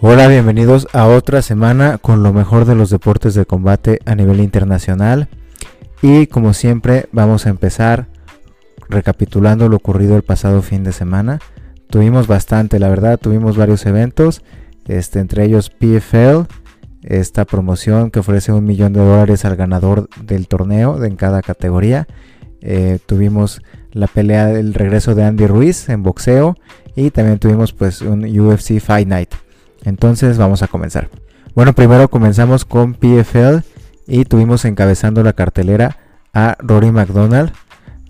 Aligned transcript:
Hola, 0.00 0.28
bienvenidos 0.28 0.86
a 0.92 1.08
otra 1.08 1.42
semana 1.42 1.98
con 1.98 2.22
lo 2.22 2.32
mejor 2.32 2.66
de 2.66 2.76
los 2.76 2.88
deportes 2.88 3.34
de 3.34 3.46
combate 3.46 3.98
a 4.06 4.14
nivel 4.14 4.38
internacional. 4.38 5.28
Y 6.02 6.28
como 6.28 6.54
siempre 6.54 7.08
vamos 7.10 7.46
a 7.46 7.48
empezar 7.48 8.06
recapitulando 8.88 9.68
lo 9.68 9.74
ocurrido 9.74 10.14
el 10.14 10.22
pasado 10.22 10.62
fin 10.62 10.84
de 10.84 10.92
semana. 10.92 11.40
Tuvimos 11.90 12.28
bastante, 12.28 12.78
la 12.78 12.88
verdad, 12.88 13.18
tuvimos 13.18 13.56
varios 13.56 13.86
eventos, 13.86 14.44
este, 14.86 15.18
entre 15.18 15.44
ellos 15.44 15.68
PFL, 15.68 16.46
esta 17.02 17.44
promoción 17.44 18.12
que 18.12 18.20
ofrece 18.20 18.52
un 18.52 18.66
millón 18.66 18.92
de 18.92 19.00
dólares 19.00 19.44
al 19.44 19.56
ganador 19.56 20.08
del 20.22 20.46
torneo 20.46 21.04
en 21.04 21.16
cada 21.16 21.42
categoría. 21.42 22.06
Eh, 22.60 23.00
tuvimos 23.04 23.62
la 23.90 24.06
pelea 24.06 24.46
del 24.46 24.74
regreso 24.74 25.16
de 25.16 25.24
Andy 25.24 25.48
Ruiz 25.48 25.88
en 25.88 26.04
boxeo 26.04 26.54
y 26.94 27.10
también 27.10 27.40
tuvimos 27.40 27.72
pues 27.72 28.00
un 28.00 28.22
UFC 28.24 28.78
Fight 28.78 29.08
Night. 29.08 29.34
Entonces 29.84 30.38
vamos 30.38 30.62
a 30.62 30.68
comenzar. 30.68 31.08
Bueno, 31.54 31.72
primero 31.72 32.08
comenzamos 32.08 32.64
con 32.64 32.94
PFL 32.94 33.58
y 34.06 34.24
tuvimos 34.24 34.64
encabezando 34.64 35.22
la 35.22 35.32
cartelera 35.32 35.98
a 36.32 36.56
Rory 36.60 36.92
McDonald, 36.92 37.52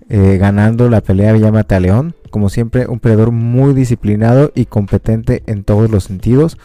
eh, 0.07 0.37
ganando 0.39 0.89
la 0.89 1.01
pelea 1.01 1.33
Villamate 1.33 1.75
a 1.75 1.79
León. 1.79 2.15
Como 2.29 2.49
siempre, 2.49 2.87
un 2.87 2.99
peleador 2.99 3.31
muy 3.31 3.73
disciplinado 3.73 4.51
y 4.55 4.65
competente 4.65 5.43
en 5.47 5.63
todos 5.63 5.89
los 5.89 6.03
sentidos. 6.05 6.57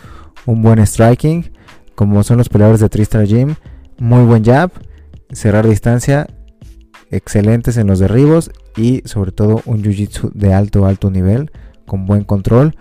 Un 0.46 0.62
buen 0.62 0.84
striking, 0.86 1.52
como 1.94 2.22
son 2.22 2.38
los 2.38 2.48
peleadores 2.48 2.80
de 2.80 2.88
Tristar 2.88 3.26
Gym. 3.26 3.54
Muy 3.98 4.24
buen 4.24 4.44
jab, 4.44 4.70
cerrar 5.32 5.66
distancia, 5.66 6.26
excelentes 7.10 7.76
en 7.76 7.86
los 7.86 7.98
derribos 7.98 8.50
y 8.76 9.02
sobre 9.04 9.32
todo 9.32 9.62
un 9.64 9.82
jiu-jitsu 9.82 10.32
de 10.32 10.52
alto, 10.52 10.84
alto 10.84 11.10
nivel, 11.10 11.50
con 11.86 12.06
buen 12.06 12.24
control 12.24 12.74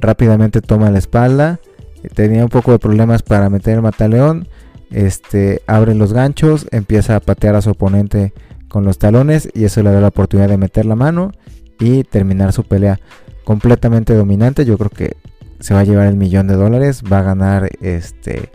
rápidamente 0.00 0.60
toma 0.60 0.90
la 0.90 0.98
espalda. 0.98 1.60
Tenía 2.14 2.44
un 2.44 2.48
poco 2.48 2.72
de 2.72 2.78
problemas 2.78 3.22
para 3.22 3.50
meter 3.50 3.74
el 3.74 3.82
mataleón. 3.82 4.48
Este, 4.90 5.62
abre 5.66 5.94
los 5.94 6.12
ganchos, 6.12 6.66
empieza 6.72 7.16
a 7.16 7.20
patear 7.20 7.54
a 7.54 7.62
su 7.62 7.70
oponente 7.70 8.32
con 8.68 8.84
los 8.84 8.98
talones 8.98 9.48
y 9.54 9.64
eso 9.64 9.82
le 9.82 9.92
da 9.92 10.00
la 10.00 10.08
oportunidad 10.08 10.48
de 10.48 10.56
meter 10.56 10.86
la 10.86 10.96
mano 10.96 11.32
y 11.78 12.04
terminar 12.04 12.52
su 12.52 12.64
pelea 12.64 12.98
completamente 13.44 14.14
dominante. 14.14 14.64
Yo 14.64 14.78
creo 14.78 14.90
que 14.90 15.16
se 15.60 15.74
va 15.74 15.80
a 15.80 15.84
llevar 15.84 16.06
el 16.06 16.16
millón 16.16 16.46
de 16.46 16.54
dólares, 16.54 17.02
va 17.10 17.18
a 17.18 17.22
ganar 17.22 17.68
este 17.80 18.50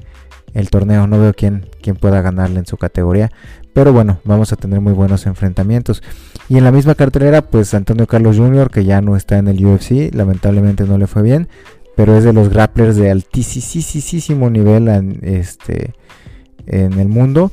el 0.56 0.70
torneo. 0.72 1.06
No 1.06 1.20
veo 1.20 1.34
quién, 1.34 1.68
pueda 2.00 2.22
ganarle 2.22 2.60
en 2.60 2.66
su 2.66 2.78
categoría, 2.78 3.32
pero 3.74 3.94
bueno, 3.94 4.20
vamos 4.24 4.52
a 4.52 4.56
tener 4.56 4.82
muy 4.82 4.94
buenos 4.94 5.28
enfrentamientos. 5.28 6.02
Y 6.50 6.58
en 6.58 6.64
la 6.64 6.72
misma 6.72 6.96
cartelera, 6.96 7.44
pues 7.44 7.76
Antonio 7.76 8.08
Carlos 8.08 8.38
Jr., 8.38 8.72
que 8.72 8.86
ya 8.86 9.02
no 9.02 9.16
está 9.16 9.38
en 9.38 9.48
el 9.48 9.64
UFC, 9.64 10.14
lamentablemente 10.14 10.86
no 10.86 10.98
le 10.98 11.06
fue 11.06 11.22
bien, 11.22 11.48
pero 11.96 12.18
es 12.18 12.24
de 12.24 12.34
los 12.34 12.50
grapplers 12.50 12.96
de 12.96 13.12
altísimo 13.12 14.50
nivel 14.50 14.88
en, 14.88 15.20
este, 15.22 15.94
en 16.66 16.94
el 16.94 17.08
mundo. 17.08 17.52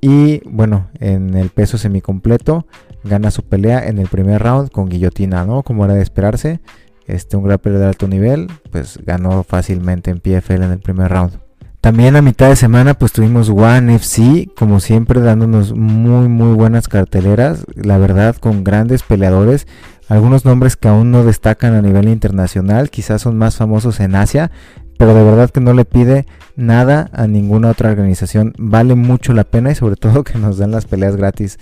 Y 0.00 0.42
bueno, 0.48 0.88
en 0.98 1.34
el 1.36 1.48
peso 1.50 1.78
semicompleto, 1.78 2.66
gana 3.04 3.30
su 3.30 3.42
pelea 3.42 3.86
en 3.86 3.98
el 3.98 4.08
primer 4.08 4.42
round 4.42 4.70
con 4.70 4.88
guillotina, 4.88 5.44
¿no? 5.44 5.62
Como 5.62 5.84
era 5.84 5.94
de 5.94 6.02
esperarse. 6.02 6.60
Este, 7.06 7.36
un 7.36 7.44
grappler 7.44 7.78
de 7.78 7.86
alto 7.86 8.06
nivel, 8.06 8.48
pues 8.70 8.98
ganó 9.04 9.42
fácilmente 9.42 10.10
en 10.10 10.20
PFL 10.20 10.62
en 10.62 10.72
el 10.72 10.78
primer 10.78 11.10
round. 11.10 11.38
También 11.82 12.14
a 12.14 12.22
mitad 12.22 12.48
de 12.48 12.54
semana 12.54 12.94
pues 12.94 13.10
tuvimos 13.10 13.48
One 13.48 13.96
FC, 13.96 14.48
como 14.56 14.78
siempre 14.78 15.20
dándonos 15.20 15.74
muy 15.74 16.28
muy 16.28 16.54
buenas 16.54 16.86
carteleras, 16.86 17.64
la 17.74 17.98
verdad 17.98 18.36
con 18.36 18.62
grandes 18.62 19.02
peleadores, 19.02 19.66
algunos 20.08 20.44
nombres 20.44 20.76
que 20.76 20.86
aún 20.86 21.10
no 21.10 21.24
destacan 21.24 21.74
a 21.74 21.82
nivel 21.82 22.08
internacional, 22.08 22.88
quizás 22.88 23.22
son 23.22 23.36
más 23.36 23.56
famosos 23.56 23.98
en 23.98 24.14
Asia, 24.14 24.52
pero 24.96 25.12
de 25.12 25.24
verdad 25.24 25.50
que 25.50 25.58
no 25.60 25.72
le 25.72 25.84
pide 25.84 26.24
nada 26.54 27.10
a 27.12 27.26
ninguna 27.26 27.70
otra 27.70 27.90
organización, 27.90 28.54
vale 28.58 28.94
mucho 28.94 29.32
la 29.32 29.42
pena 29.42 29.72
y 29.72 29.74
sobre 29.74 29.96
todo 30.00 30.22
que 30.22 30.38
nos 30.38 30.58
dan 30.58 30.70
las 30.70 30.86
peleas 30.86 31.16
gratis, 31.16 31.58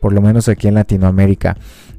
por 0.00 0.12
lo 0.12 0.22
menos 0.22 0.48
aquí 0.48 0.68
en 0.68 0.74
Latinoamérica. 0.74 1.56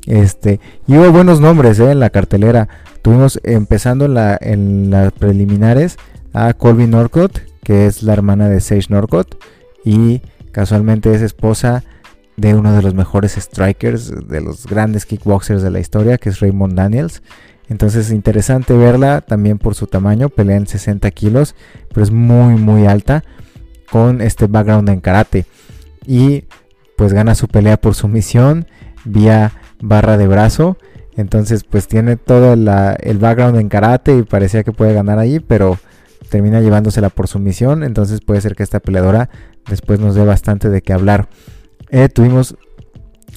Este, 0.07 0.61
y 0.87 0.95
hubo 0.95 1.11
buenos 1.11 1.41
nombres 1.41 1.77
¿eh? 1.81 1.91
en 1.91 1.99
la 1.99 2.09
cartelera. 2.09 2.69
Tuvimos 3.01 3.41
empezando 3.43 4.05
en, 4.05 4.17
en 4.39 4.91
las 4.91 5.11
preliminares 5.11 5.97
a 6.31 6.53
Colby 6.53 6.87
Norcott, 6.87 7.41
que 7.65 7.87
es 7.87 8.03
la 8.03 8.13
hermana 8.13 8.47
de 8.47 8.61
Sage 8.61 8.85
Norcott 8.89 9.43
y 9.83 10.21
casualmente 10.51 11.13
es 11.13 11.21
esposa 11.21 11.83
de 12.37 12.53
uno 12.53 12.73
de 12.73 12.81
los 12.81 12.93
mejores 12.93 13.33
strikers, 13.33 14.27
de 14.27 14.39
los 14.39 14.67
grandes 14.67 15.05
kickboxers 15.05 15.63
de 15.63 15.71
la 15.71 15.79
historia, 15.79 16.17
que 16.17 16.29
es 16.29 16.39
Raymond 16.39 16.75
Daniels. 16.75 17.23
Entonces 17.67 18.07
es 18.07 18.11
interesante 18.11 18.73
verla 18.73 19.21
también 19.21 19.57
por 19.57 19.73
su 19.73 19.87
tamaño, 19.87 20.29
pelea 20.29 20.57
en 20.57 20.67
60 20.67 21.09
kilos, 21.11 21.55
pero 21.89 22.03
es 22.03 22.11
muy 22.11 22.55
muy 22.55 22.85
alta 22.85 23.23
con 23.89 24.21
este 24.21 24.45
background 24.45 24.87
en 24.89 25.01
karate. 25.01 25.45
Y 26.05 26.43
pues 26.95 27.13
gana 27.13 27.33
su 27.33 27.47
pelea 27.47 27.77
por 27.77 27.95
sumisión 27.95 28.67
vía 29.05 29.53
barra 29.81 30.17
de 30.17 30.27
brazo. 30.27 30.77
Entonces 31.17 31.63
pues 31.63 31.87
tiene 31.87 32.15
todo 32.15 32.53
el 32.53 33.17
background 33.17 33.59
en 33.59 33.69
karate 33.69 34.15
y 34.17 34.21
parecía 34.23 34.63
que 34.63 34.71
puede 34.71 34.93
ganar 34.93 35.17
allí, 35.17 35.39
pero 35.39 35.79
termina 36.29 36.61
llevándosela 36.61 37.09
por 37.09 37.27
sumisión. 37.27 37.83
Entonces 37.83 38.21
puede 38.21 38.41
ser 38.41 38.55
que 38.55 38.63
esta 38.63 38.79
peleadora 38.79 39.29
después 39.69 39.99
nos 39.99 40.15
dé 40.15 40.23
bastante 40.23 40.69
de 40.69 40.81
qué 40.81 40.93
hablar. 40.93 41.29
Eh, 41.89 42.09
tuvimos 42.09 42.55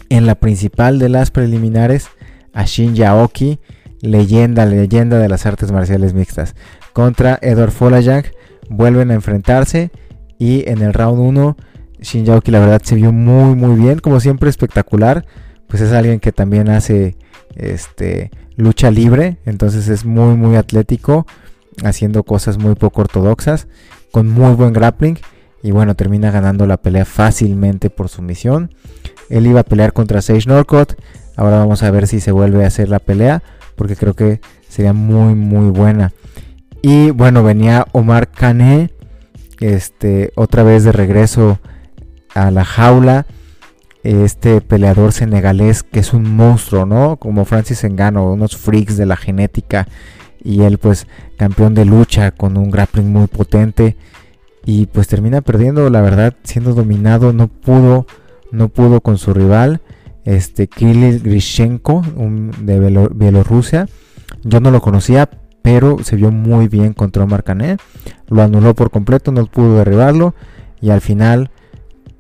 en 0.09 0.27
la 0.27 0.35
principal 0.37 0.99
de 0.99 1.09
las 1.09 1.31
preliminares 1.31 2.09
a 2.53 2.65
Shin 2.65 2.95
Yaoki, 2.95 3.61
leyenda, 4.01 4.67
leyenda 4.67 5.19
de 5.19 5.29
las 5.29 5.47
artes 5.47 5.71
marciales 5.71 6.15
mixtas, 6.15 6.55
contra 6.93 7.39
Edward 7.43 7.71
Folajang. 7.71 8.25
Vuelven 8.71 9.11
a 9.11 9.15
enfrentarse 9.15 9.91
y 10.39 10.69
en 10.69 10.83
el 10.83 10.93
round 10.93 11.21
1 11.21 11.57
Shin 12.01 12.25
Yaoki 12.25 12.51
la 12.51 12.61
verdad 12.61 12.83
se 12.85 12.95
vio 12.95 13.13
muy 13.13 13.57
muy 13.57 13.79
bien, 13.79 13.99
como 13.99 14.21
siempre 14.21 14.51
espectacular. 14.51 15.27
Pues 15.67 15.83
es 15.83 15.93
alguien 15.93 16.21
que 16.21 16.33
también 16.33 16.69
hace 16.69 17.17
este 17.57 18.31
lucha 18.57 18.91
libre, 18.91 19.39
entonces 19.45 19.89
es 19.89 20.05
muy 20.05 20.37
muy 20.37 20.57
atlético 20.57 21.27
haciendo 21.85 22.23
cosas 22.23 22.59
muy 22.59 22.75
poco 22.75 23.03
ortodoxas, 23.03 23.69
con 24.11 24.29
muy 24.29 24.55
buen 24.55 24.73
grappling. 24.73 25.19
Y 25.63 25.73
bueno, 25.73 25.97
termina 25.97 26.31
ganando 26.31 26.67
la 26.67 26.77
pelea 26.77 27.05
fácilmente 27.05 27.91
por 27.91 28.09
sumisión. 28.09 28.73
Él 29.29 29.47
iba 29.47 29.61
a 29.61 29.65
pelear 29.65 29.93
contra 29.93 30.23
Sage 30.23 30.49
Norcott. 30.49 31.01
Ahora 31.37 31.59
vamos 31.59 31.83
a 31.83 31.91
ver 31.91 32.07
si 32.07 32.21
se 32.21 32.33
vuelve 32.33 32.65
a 32.65 32.69
hacer 32.69 32.89
la 32.89 33.01
pelea. 33.01 33.43
Porque 33.75 33.97
creo 33.97 34.15
que 34.15 34.41
sería 34.69 34.93
muy 34.93 35.35
muy 35.35 35.71
buena. 35.71 36.13
Y 36.83 37.11
bueno, 37.11 37.43
venía 37.43 37.87
Omar 37.93 38.31
Kane. 38.31 38.91
Este, 39.61 40.33
otra 40.37 40.63
vez 40.63 40.85
de 40.85 40.93
regreso 40.93 41.59
a 42.35 42.51
la 42.51 42.65
jaula. 42.65 43.27
Este 44.05 44.61
peleador 44.61 45.13
senegalés 45.13 45.83
que 45.83 45.99
es 45.99 46.13
un 46.15 46.37
monstruo, 46.37 46.87
¿no? 46.87 47.17
Como 47.17 47.45
Francis 47.45 47.83
Engano, 47.83 48.33
unos 48.33 48.57
freaks 48.57 48.97
de 48.97 49.07
la 49.07 49.17
genética 49.17 49.89
y 50.43 50.63
él 50.63 50.79
pues 50.79 51.07
campeón 51.37 51.75
de 51.75 51.85
lucha 51.85 52.31
con 52.31 52.57
un 52.57 52.71
grappling 52.71 53.13
muy 53.13 53.27
potente 53.27 53.97
y 54.65 54.87
pues 54.87 55.09
termina 55.09 55.41
perdiendo 55.41 55.89
la 55.91 56.01
verdad 56.01 56.35
siendo 56.43 56.75
dominado 56.75 57.33
no 57.33 57.49
pudo 57.49 58.07
no 58.51 58.69
pudo 58.69 59.01
con 59.01 59.19
su 59.19 59.35
rival 59.35 59.81
este 60.25 60.67
Kirill 60.67 61.21
Grishenko 61.21 62.03
de 62.61 63.09
Bielorrusia. 63.15 63.89
Yo 64.43 64.61
no 64.61 64.71
lo 64.71 64.81
conocía 64.81 65.31
pero 65.63 65.99
se 66.03 66.17
vio 66.17 66.31
muy 66.31 66.69
bien 66.69 66.93
contra 66.93 67.25
Omar 67.25 67.45
Canet 67.45 67.81
lo 68.29 68.43
anuló 68.43 68.75
por 68.75 68.91
completo 68.91 69.33
no 69.33 69.47
pudo 69.47 69.79
derribarlo 69.79 70.35
y 70.81 70.91
al 70.91 71.01
final 71.01 71.51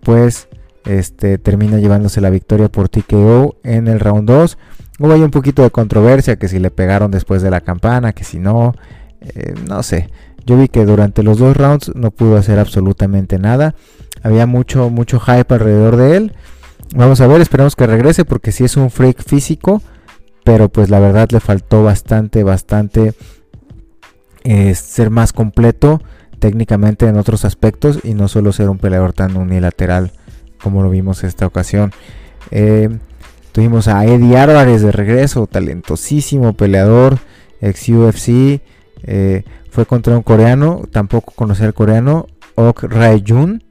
pues 0.00 0.48
este 0.84 1.38
termina 1.38 1.78
llevándose 1.78 2.20
la 2.20 2.30
victoria 2.30 2.68
por 2.68 2.88
TKO 2.88 3.56
en 3.62 3.88
el 3.88 4.00
round 4.00 4.28
2 4.28 4.58
Hubo 4.98 5.12
ahí 5.12 5.22
un 5.22 5.30
poquito 5.30 5.62
de 5.62 5.70
controversia, 5.70 6.36
que 6.36 6.48
si 6.48 6.58
le 6.58 6.70
pegaron 6.70 7.10
después 7.10 7.42
de 7.42 7.50
la 7.50 7.60
campana, 7.60 8.12
que 8.12 8.24
si 8.24 8.38
no, 8.38 8.74
eh, 9.20 9.54
no 9.68 9.82
sé. 9.82 10.10
Yo 10.44 10.58
vi 10.58 10.68
que 10.68 10.84
durante 10.84 11.22
los 11.22 11.38
dos 11.38 11.56
rounds 11.56 11.92
no 11.94 12.10
pudo 12.10 12.36
hacer 12.36 12.58
absolutamente 12.58 13.38
nada. 13.38 13.74
Había 14.22 14.46
mucho, 14.46 14.90
mucho 14.90 15.20
hype 15.20 15.54
alrededor 15.54 15.96
de 15.96 16.16
él. 16.16 16.32
Vamos 16.94 17.20
a 17.20 17.26
ver, 17.26 17.40
esperamos 17.40 17.76
que 17.76 17.86
regrese 17.86 18.24
porque 18.24 18.50
si 18.50 18.64
es 18.64 18.76
un 18.76 18.90
freak 18.90 19.22
físico. 19.22 19.82
Pero 20.44 20.70
pues 20.70 20.88
la 20.88 20.98
verdad 20.98 21.28
le 21.30 21.40
faltó 21.40 21.84
bastante, 21.84 22.42
bastante 22.42 23.12
eh, 24.44 24.74
ser 24.74 25.10
más 25.10 25.34
completo 25.34 26.00
técnicamente 26.38 27.06
en 27.06 27.18
otros 27.18 27.44
aspectos 27.44 28.00
y 28.02 28.14
no 28.14 28.28
solo 28.28 28.52
ser 28.52 28.70
un 28.70 28.78
peleador 28.78 29.12
tan 29.12 29.36
unilateral 29.36 30.12
como 30.62 30.82
lo 30.82 30.88
vimos 30.88 31.22
esta 31.24 31.46
ocasión. 31.46 31.92
Eh, 32.50 32.88
Tuvimos 33.52 33.88
a 33.88 34.04
Eddie 34.04 34.36
Álvarez 34.36 34.82
de 34.82 34.92
regreso, 34.92 35.46
talentosísimo 35.46 36.52
peleador, 36.52 37.18
ex 37.60 37.88
UFC. 37.88 38.60
Eh, 39.04 39.44
fue 39.70 39.86
contra 39.86 40.16
un 40.16 40.22
coreano, 40.22 40.82
tampoco 40.90 41.32
conocía 41.34 41.66
al 41.66 41.74
coreano, 41.74 42.26
Ok 42.54 42.84
Rae-jun. 42.84 43.64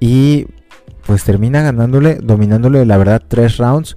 Y 0.00 0.46
pues 1.06 1.24
termina 1.24 1.62
ganándole, 1.62 2.16
dominándole 2.16 2.84
la 2.86 2.96
verdad 2.96 3.22
tres 3.26 3.58
rounds. 3.58 3.96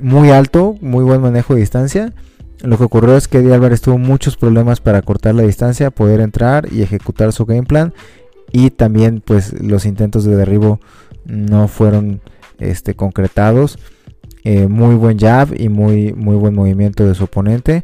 Muy 0.00 0.30
alto, 0.30 0.76
muy 0.80 1.04
buen 1.04 1.20
manejo 1.20 1.54
de 1.54 1.60
distancia. 1.60 2.12
lo 2.62 2.76
que 2.76 2.84
ocurrió 2.84 3.16
es 3.16 3.28
que 3.28 3.38
Eddie 3.38 3.54
Álvarez 3.54 3.80
tuvo 3.80 3.98
muchos 3.98 4.36
problemas 4.36 4.80
para 4.80 5.02
cortar 5.02 5.34
la 5.34 5.42
distancia, 5.42 5.90
poder 5.90 6.20
entrar 6.20 6.72
y 6.72 6.82
ejecutar 6.82 7.32
su 7.32 7.46
game 7.46 7.64
plan. 7.64 7.92
Y 8.52 8.70
también 8.70 9.22
pues 9.24 9.52
los 9.60 9.84
intentos 9.84 10.24
de 10.24 10.36
derribo 10.36 10.80
no 11.24 11.68
fueron 11.68 12.20
este, 12.58 12.94
concretados. 12.94 13.78
Eh, 14.44 14.66
muy 14.66 14.94
buen 14.94 15.18
jab 15.18 15.48
y 15.58 15.68
muy, 15.68 16.12
muy 16.12 16.36
buen 16.36 16.54
movimiento 16.54 17.06
de 17.06 17.14
su 17.14 17.24
oponente. 17.24 17.82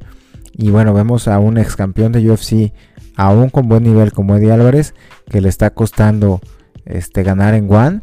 Y 0.52 0.70
bueno, 0.70 0.94
vemos 0.94 1.28
a 1.28 1.38
un 1.38 1.58
ex 1.58 1.76
campeón 1.76 2.12
de 2.12 2.30
UFC, 2.30 2.72
aún 3.16 3.50
con 3.50 3.68
buen 3.68 3.82
nivel 3.82 4.12
como 4.12 4.36
Eddie 4.36 4.52
Álvarez, 4.52 4.94
que 5.28 5.40
le 5.40 5.48
está 5.48 5.70
costando 5.70 6.40
este, 6.84 7.22
ganar 7.22 7.54
en 7.54 7.70
One. 7.72 8.02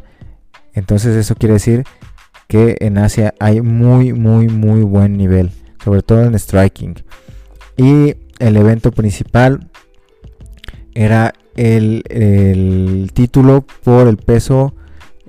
Entonces 0.74 1.16
eso 1.16 1.34
quiere 1.34 1.54
decir 1.54 1.84
que 2.48 2.76
en 2.80 2.98
Asia 2.98 3.34
hay 3.40 3.62
muy, 3.62 4.12
muy, 4.12 4.48
muy 4.48 4.82
buen 4.82 5.16
nivel 5.16 5.50
sobre 5.82 6.02
todo 6.02 6.22
en 6.22 6.38
striking. 6.38 6.94
Y 7.76 8.14
el 8.38 8.56
evento 8.56 8.92
principal 8.92 9.68
era 10.94 11.34
el, 11.56 13.10
título 13.14 13.64
por 13.82 14.06
el 14.08 14.16
peso 14.16 14.74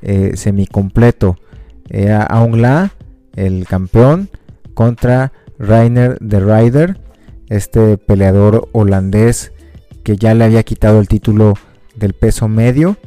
eh, 0.01 0.31
semicompleto. 0.35 1.37
Era 1.89 2.23
Aung 2.23 2.55
La, 2.55 2.91
el 3.35 3.65
campeón, 3.67 4.29
contra 4.73 5.31
Rainer 5.59 6.17
de 6.19 6.39
Ryder, 6.39 6.99
este 7.49 7.97
peleador 7.97 8.69
holandés 8.71 9.51
que 10.03 10.17
ya 10.17 10.33
le 10.33 10.43
había 10.43 10.63
quitado 10.63 10.99
el 10.99 11.07
título 11.07 11.53
del 11.95 12.13
peso 12.13 12.47
medio. 12.47 12.97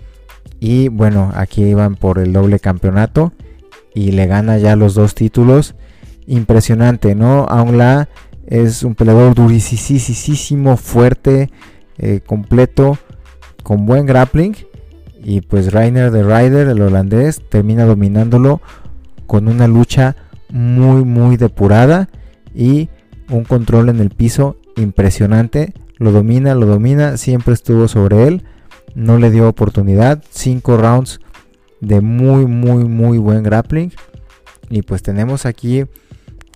Y 0.59 0.89
bueno, 0.89 1.33
aquí 1.35 1.63
iban 1.63 1.97
por 1.97 2.19
el 2.19 2.33
doble 2.33 2.59
campeonato 2.59 3.33
y 3.95 4.13
le 4.13 4.27
gana 4.27 4.59
ya 4.59 4.77
los 4.77 4.95
dos 4.95 5.15
títulos 5.15 5.75
impresionante, 6.27 7.15
¿no? 7.15 7.45
Aung 7.45 7.77
La 7.77 8.09
es 8.47 8.83
un 8.83 8.95
peleador 8.95 9.35
durísimo, 9.35 10.77
fuerte, 10.77 11.51
eh, 11.99 12.21
completo, 12.25 12.99
con 13.63 13.87
buen 13.87 14.07
grappling. 14.07 14.57
Y 15.23 15.41
pues 15.41 15.73
Rainer 15.73 16.11
de 16.13 16.23
Ryder, 16.23 16.69
el 16.69 16.81
holandés, 16.81 17.43
termina 17.49 17.85
dominándolo 17.85 18.61
con 19.27 19.49
una 19.49 19.67
lucha 19.67 20.17
muy, 20.51 21.05
muy 21.05 21.37
depurada 21.37 22.09
y 22.55 22.89
un 23.31 23.45
control 23.45 23.89
en 23.89 24.01
el 24.01 24.11
piso 24.11 24.57
impresionante. 24.77 25.75
Lo 25.99 26.13
domina, 26.13 26.55
lo 26.55 26.67
domina, 26.67 27.17
siempre 27.17 27.55
estuvo 27.55 27.89
sobre 27.89 28.29
él, 28.29 28.45
no 28.95 29.19
le 29.19 29.31
dio 29.31 29.49
oportunidad. 29.49 30.23
Cinco 30.31 30.77
rounds 30.77 31.21
de 31.81 32.01
muy, 32.01 32.47
muy, 32.47 32.85
muy 32.85 33.19
buen 33.19 33.43
grappling. 33.43 33.93
Y 34.69 34.83
pues 34.83 35.03
tenemos 35.03 35.47
aquí 35.47 35.85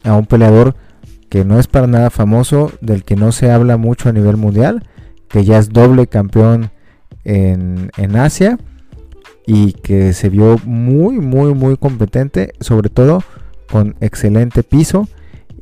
a 0.05 0.15
un 0.15 0.27
peleador 0.27 0.75
que 1.29 1.45
no 1.45 1.59
es 1.59 1.69
para 1.69 1.87
nada 1.87 2.11
famoso, 2.11 2.73
del 2.81 3.05
que 3.05 3.17
no 3.17 3.33
se 3.33 3.51
habla 3.51 3.77
mucho 3.77 4.09
a 4.09 4.13
nivel 4.13 4.37
mundial, 4.37 4.85
que 5.29 5.45
ya 5.45 5.59
es 5.59 5.71
doble 5.71 6.09
campeón 6.09 6.71
en, 7.25 8.17
Asia 8.17 8.59
y 9.53 9.73
que 9.73 10.13
se 10.13 10.29
vio 10.29 10.59
muy, 10.65 11.19
muy, 11.19 11.55
muy 11.55 11.77
competente, 11.77 12.53
sobre 12.61 12.89
todo 12.89 13.25
con 13.69 13.97
excelente 14.01 14.63
piso 14.63 15.09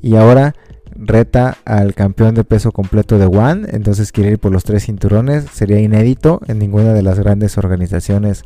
y 0.02 0.17
ahora 0.17 0.55
reta 0.94 1.56
al 1.64 1.94
campeón 1.94 2.35
de 2.35 2.44
peso 2.44 2.70
completo 2.70 3.19
de 3.19 3.25
One, 3.25 3.67
entonces 3.70 4.12
quiere 4.12 4.32
ir 4.32 4.38
por 4.38 4.52
los 4.52 4.64
tres 4.64 4.85
cinturones, 4.85 5.46
sería 5.55 5.81
inédito, 5.81 6.43
en 6.49 6.58
ninguna 6.58 6.93
de 6.93 7.00
las 7.00 7.19
grandes 7.19 7.56
organizaciones 7.56 8.44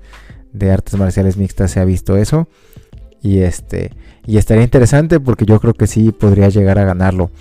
de 0.53 0.71
artes 0.71 0.95
marciales 0.97 1.37
mixtas 1.37 1.73
se 1.73 1.81
ha 1.81 1.85
visto 1.85 2.17
eso. 2.17 2.47
Y 3.21 3.41
este. 3.41 3.91
Y 4.27 4.37
estaría 4.37 4.63
interesante 4.63 5.19
porque 5.19 5.45
yo 5.45 5.59
creo 5.59 5.75
que 5.75 5.89
sí 5.89 6.13
podría 6.13 6.51
llegar 6.51 6.79
a 6.79 6.85
ganarlo. 6.85 7.33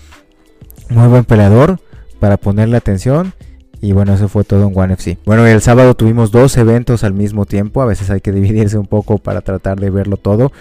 Muy 0.89 1.07
buen 1.07 1.25
peleador 1.25 1.80
para 2.19 2.38
ponerle 2.38 2.77
atención. 2.77 3.33
Y 3.81 3.94
bueno, 3.94 4.13
eso 4.13 4.30
fue 4.30 4.44
todo 4.44 4.68
en 4.68 4.78
One 4.78 4.94
FC. 4.94 5.18
Bueno, 5.25 5.45
el 5.48 5.62
sábado 5.62 5.95
tuvimos 5.95 6.31
dos 6.31 6.56
eventos 6.57 7.04
al 7.04 7.13
mismo 7.13 7.45
tiempo. 7.45 7.81
A 7.81 7.86
veces 7.86 8.10
hay 8.10 8.22
que 8.22 8.31
dividirse 8.31 8.78
un 8.78 8.88
poco 8.88 9.18
para 9.18 9.42
tratar 9.42 9.80
de 9.80 9.89
verlo 9.89 10.18
todo. 10.18 10.51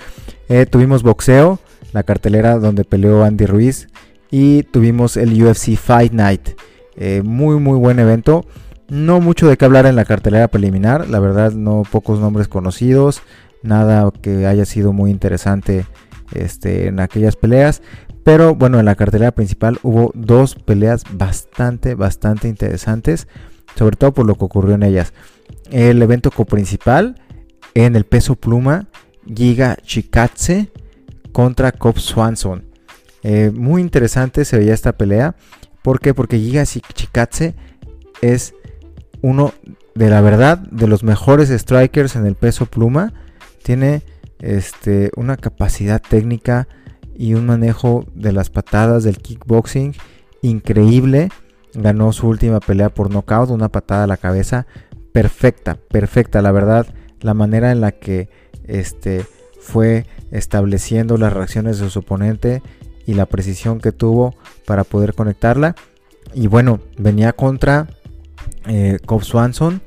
Eh, 0.49 0.67
tuvimos 0.67 1.03
boxeo, 1.03 1.59
la 1.93 2.03
cartelera 2.03 2.59
donde 2.59 2.85
peleó 2.85 3.25
Andy 3.25 3.47
Ruiz. 3.47 3.89
Y 4.31 4.63
tuvimos 4.65 5.17
el 5.17 5.43
UFC 5.43 5.77
Fight 5.77 6.13
Night. 6.13 6.51
Eh, 6.97 7.23
muy, 7.25 7.59
muy 7.59 7.79
buen 7.79 7.99
evento. 7.99 8.47
No 8.89 9.21
mucho 9.21 9.49
de 9.49 9.57
qué 9.57 9.65
hablar 9.65 9.87
en 9.87 9.97
la 9.97 10.05
cartelera 10.05 10.49
preliminar. 10.49 11.09
La 11.09 11.21
verdad, 11.21 11.53
no 11.53 11.83
pocos 11.91 12.21
nombres 12.21 12.49
conocidos 12.49 13.23
nada 13.63 14.11
que 14.23 14.47
haya 14.47 14.65
sido 14.65 14.93
muy 14.93 15.11
interesante 15.11 15.87
este, 16.33 16.89
en 16.89 17.01
aquellas 17.01 17.37
peleas. 17.37 17.83
Pero 18.25 18.55
bueno, 18.55 18.79
en 18.79 18.85
la 18.85 18.95
cartelera 18.95 19.33
principal 19.33 19.79
hubo 19.83 20.13
dos 20.15 20.55
peleas 20.55 21.05
bastante, 21.13 21.95
bastante 21.95 22.49
interesantes. 22.49 23.27
Sobre 23.77 23.97
todo 23.97 24.13
por 24.13 24.27
lo 24.27 24.35
que 24.35 24.45
ocurrió 24.45 24.75
en 24.75 24.83
ellas. 24.83 25.13
El 25.71 26.03
evento 26.03 26.31
coprincipal 26.31 27.21
en 27.75 27.95
el 27.95 28.05
peso 28.05 28.35
pluma, 28.35 28.89
Giga 29.27 29.77
Chikatse 29.83 30.71
contra 31.33 31.73
Cobb 31.73 31.99
Swanson. 31.99 32.65
Eh, 33.23 33.53
muy 33.55 33.81
interesante 33.81 34.45
se 34.45 34.59
veía 34.59 34.75
esta 34.75 34.93
pelea. 34.93 35.37
¿Por 35.83 36.01
qué? 36.01 36.15
Porque 36.15 36.39
Giga 36.39 36.65
Chikatse 36.65 37.55
es 38.21 38.55
uno 39.23 39.55
de 39.95 40.11
la 40.11 40.21
verdad 40.21 40.59
de 40.59 40.87
los 40.87 41.03
mejores 41.03 41.49
strikers 41.49 42.17
en 42.17 42.27
el 42.27 42.35
peso 42.35 42.67
pluma 42.67 43.13
tiene 43.63 44.03
este, 44.39 45.11
una 45.17 45.37
capacidad 45.37 46.01
técnica 46.01 46.69
y 47.21 47.35
un 47.35 47.45
manejo 47.45 48.07
de 48.15 48.33
las 48.33 48.49
patadas 48.49 49.05
del 49.05 49.19
kickboxing 49.19 49.95
increíble. 50.41 51.29
Ganó 51.75 52.15
su 52.15 52.27
última 52.27 52.61
pelea 52.61 52.89
por 52.89 53.13
nocaut, 53.13 53.51
una 53.51 53.69
patada 53.69 54.05
a 54.05 54.07
la 54.07 54.17
cabeza 54.17 54.67
perfecta, 55.13 55.75
perfecta. 55.75 56.41
La 56.41 56.51
verdad, 56.51 56.87
la 57.21 57.35
manera 57.35 57.73
en 57.73 57.83
la 57.83 57.93
que 57.93 58.31
este, 58.67 59.27
fue 59.61 60.07
estableciendo 60.31 61.19
las 61.19 61.35
reacciones 61.35 61.79
de 61.79 61.91
su 61.91 61.99
oponente 61.99 62.63
y 63.05 63.13
la 63.13 63.27
precisión 63.27 63.81
que 63.81 63.93
tuvo 63.93 64.35
para 64.65 64.85
poder 64.85 65.13
conectarla. 65.13 65.75
Y 66.33 66.47
bueno, 66.47 66.81
venía 66.97 67.35
contra 67.35 67.87
eh, 68.67 68.99
Cobb 69.05 69.25
Swanson, 69.25 69.83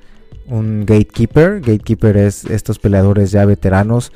un 0.46 0.86
gatekeeper. 0.86 1.62
Gatekeeper 1.62 2.16
es 2.16 2.46
estos 2.46 2.78
peleadores 2.78 3.32
ya 3.32 3.44
veteranos 3.44 4.12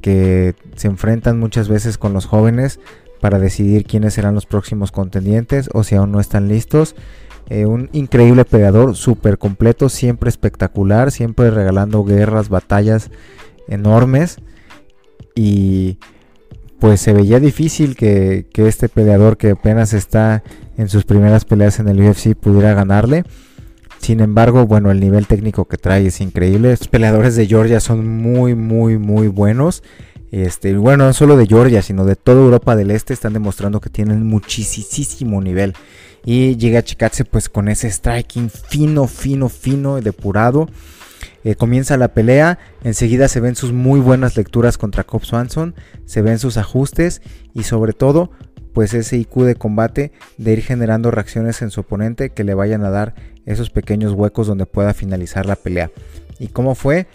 que 0.00 0.54
se 0.76 0.88
enfrentan 0.88 1.38
muchas 1.38 1.68
veces 1.68 1.98
con 1.98 2.12
los 2.12 2.26
jóvenes 2.26 2.80
para 3.20 3.38
decidir 3.38 3.84
quiénes 3.84 4.14
serán 4.14 4.34
los 4.34 4.46
próximos 4.46 4.92
contendientes 4.92 5.68
o 5.72 5.84
si 5.84 5.94
aún 5.94 6.12
no 6.12 6.20
están 6.20 6.48
listos. 6.48 6.94
Eh, 7.50 7.66
un 7.66 7.88
increíble 7.92 8.44
peleador, 8.44 8.94
súper 8.94 9.38
completo, 9.38 9.88
siempre 9.88 10.28
espectacular, 10.28 11.10
siempre 11.10 11.50
regalando 11.50 12.04
guerras, 12.04 12.48
batallas 12.48 13.10
enormes. 13.68 14.38
Y 15.34 15.98
pues 16.78 17.00
se 17.00 17.12
veía 17.12 17.40
difícil 17.40 17.96
que, 17.96 18.46
que 18.52 18.68
este 18.68 18.88
peleador 18.88 19.36
que 19.36 19.50
apenas 19.50 19.92
está 19.92 20.42
en 20.76 20.88
sus 20.88 21.04
primeras 21.04 21.44
peleas 21.44 21.80
en 21.80 21.88
el 21.88 22.00
UFC 22.00 22.34
pudiera 22.34 22.74
ganarle. 22.74 23.24
Sin 23.98 24.20
embargo, 24.20 24.66
bueno, 24.66 24.90
el 24.90 25.00
nivel 25.00 25.26
técnico 25.26 25.66
que 25.66 25.76
trae 25.76 26.06
es 26.06 26.20
increíble. 26.20 26.70
Los 26.70 26.88
peleadores 26.88 27.36
de 27.36 27.46
Georgia 27.46 27.80
son 27.80 28.06
muy, 28.06 28.54
muy, 28.54 28.96
muy 28.98 29.28
buenos. 29.28 29.82
Este, 30.30 30.76
bueno, 30.76 31.06
no 31.06 31.12
solo 31.12 31.36
de 31.36 31.46
Georgia, 31.46 31.82
sino 31.82 32.04
de 32.04 32.16
toda 32.16 32.40
Europa 32.40 32.76
del 32.76 32.90
Este 32.90 33.14
están 33.14 33.32
demostrando 33.32 33.80
que 33.80 33.90
tienen 33.90 34.26
muchísimo 34.26 35.40
nivel. 35.40 35.74
Y 36.24 36.56
llega 36.56 36.82
Chikatse 36.82 37.24
pues 37.24 37.48
con 37.48 37.68
ese 37.68 37.90
striking 37.90 38.50
fino, 38.50 39.06
fino, 39.06 39.48
fino, 39.48 40.00
depurado. 40.00 40.68
Eh, 41.44 41.54
comienza 41.54 41.96
la 41.96 42.08
pelea, 42.08 42.58
enseguida 42.82 43.28
se 43.28 43.40
ven 43.40 43.54
sus 43.54 43.72
muy 43.72 44.00
buenas 44.00 44.36
lecturas 44.36 44.76
contra 44.76 45.04
Cobb 45.04 45.24
Swanson, 45.24 45.74
se 46.04 46.20
ven 46.20 46.38
sus 46.38 46.56
ajustes 46.56 47.22
y 47.54 47.62
sobre 47.62 47.92
todo 47.92 48.30
pues 48.72 48.94
ese 48.94 49.16
IQ 49.16 49.44
de 49.44 49.54
combate 49.54 50.12
de 50.36 50.52
ir 50.52 50.62
generando 50.62 51.10
reacciones 51.10 51.62
en 51.62 51.70
su 51.70 51.80
oponente 51.80 52.30
que 52.30 52.44
le 52.44 52.54
vayan 52.54 52.84
a 52.84 52.90
dar 52.90 53.14
esos 53.46 53.70
pequeños 53.70 54.12
huecos 54.12 54.46
donde 54.46 54.66
pueda 54.66 54.94
finalizar 54.94 55.46
la 55.46 55.56
pelea. 55.56 55.90
¿Y 56.38 56.48
cómo 56.48 56.74
fue? 56.74 57.06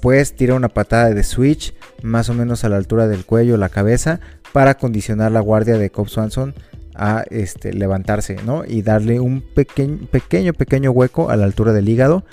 Pues 0.00 0.34
tira 0.34 0.54
una 0.54 0.68
patada 0.68 1.10
de 1.10 1.24
switch 1.24 1.74
más 2.02 2.28
o 2.28 2.34
menos 2.34 2.64
a 2.64 2.68
la 2.68 2.76
altura 2.76 3.08
del 3.08 3.24
cuello, 3.24 3.56
la 3.56 3.68
cabeza, 3.68 4.20
para 4.52 4.74
condicionar 4.74 5.32
la 5.32 5.40
guardia 5.40 5.78
de 5.78 5.90
Cobb 5.90 6.08
Swanson 6.08 6.54
a 6.94 7.24
este, 7.30 7.72
levantarse, 7.72 8.36
¿no? 8.44 8.64
Y 8.64 8.82
darle 8.82 9.20
un 9.20 9.40
pequeño, 9.40 10.06
pequeño, 10.10 10.52
pequeño 10.52 10.90
hueco 10.90 11.30
a 11.30 11.36
la 11.36 11.44
altura 11.44 11.72
del 11.72 11.88
hígado. 11.88 12.24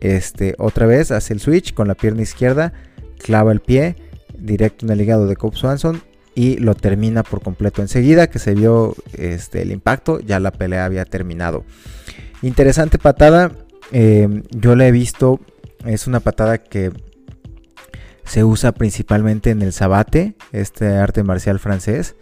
Este, 0.00 0.54
otra 0.58 0.86
vez 0.86 1.10
hace 1.10 1.32
el 1.32 1.40
switch 1.40 1.74
con 1.74 1.88
la 1.88 1.94
pierna 1.94 2.22
izquierda, 2.22 2.72
clava 3.18 3.52
el 3.52 3.60
pie 3.60 3.96
directo 4.36 4.86
en 4.86 4.92
el 4.92 5.00
hígado 5.00 5.26
de 5.26 5.36
Cobb 5.36 5.56
Swanson 5.56 6.02
y 6.34 6.56
lo 6.56 6.74
termina 6.74 7.22
por 7.22 7.42
completo. 7.42 7.82
Enseguida 7.82 8.28
que 8.28 8.38
se 8.38 8.54
vio 8.54 8.94
este, 9.12 9.62
el 9.62 9.70
impacto, 9.70 10.20
ya 10.20 10.40
la 10.40 10.50
pelea 10.50 10.84
había 10.84 11.04
terminado. 11.04 11.64
Interesante 12.42 12.98
patada. 12.98 13.52
Eh, 13.92 14.42
yo 14.50 14.74
la 14.76 14.86
he 14.86 14.92
visto. 14.92 15.40
Es 15.84 16.06
una 16.06 16.20
patada 16.20 16.58
que 16.58 16.92
se 18.24 18.44
usa 18.44 18.72
principalmente 18.72 19.50
en 19.50 19.62
el 19.62 19.72
sabate, 19.72 20.36
este 20.52 20.86
arte 20.88 21.22
marcial 21.22 21.58
francés. 21.58 22.14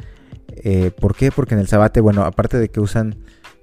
Eh, 0.49 0.91
¿Por 0.91 1.15
qué? 1.15 1.31
Porque 1.31 1.55
en 1.55 1.61
el 1.61 1.69
sabate, 1.69 2.01
bueno, 2.01 2.25
aparte 2.25 2.59
de 2.59 2.69
que 2.69 2.81
usan 2.81 3.17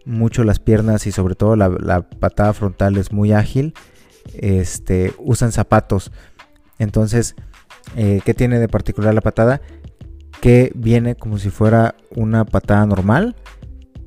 mucho 0.05 0.43
las 0.43 0.59
piernas 0.59 1.05
y 1.05 1.11
sobre 1.11 1.35
todo 1.35 1.55
la, 1.55 2.07
patada 2.07 2.53
frontal 2.53 2.95
es 2.97 3.11
muy 3.11 3.33
ágil, 3.33 3.73
este, 4.33 5.13
usan 5.17 5.51
zapatos. 5.51 6.11
Entonces, 6.79 7.35
eh, 7.95 8.21
¿qué 8.23 8.33
tiene 8.33 8.59
de 8.59 8.67
particular 8.67 9.13
la 9.13 9.21
patada? 9.21 9.61
Que 10.41 10.71
viene 10.75 11.15
como 11.15 11.37
si 11.37 11.49
fuera 11.49 11.95
una 12.15 12.45
patada 12.45 12.85
normal, 12.85 13.35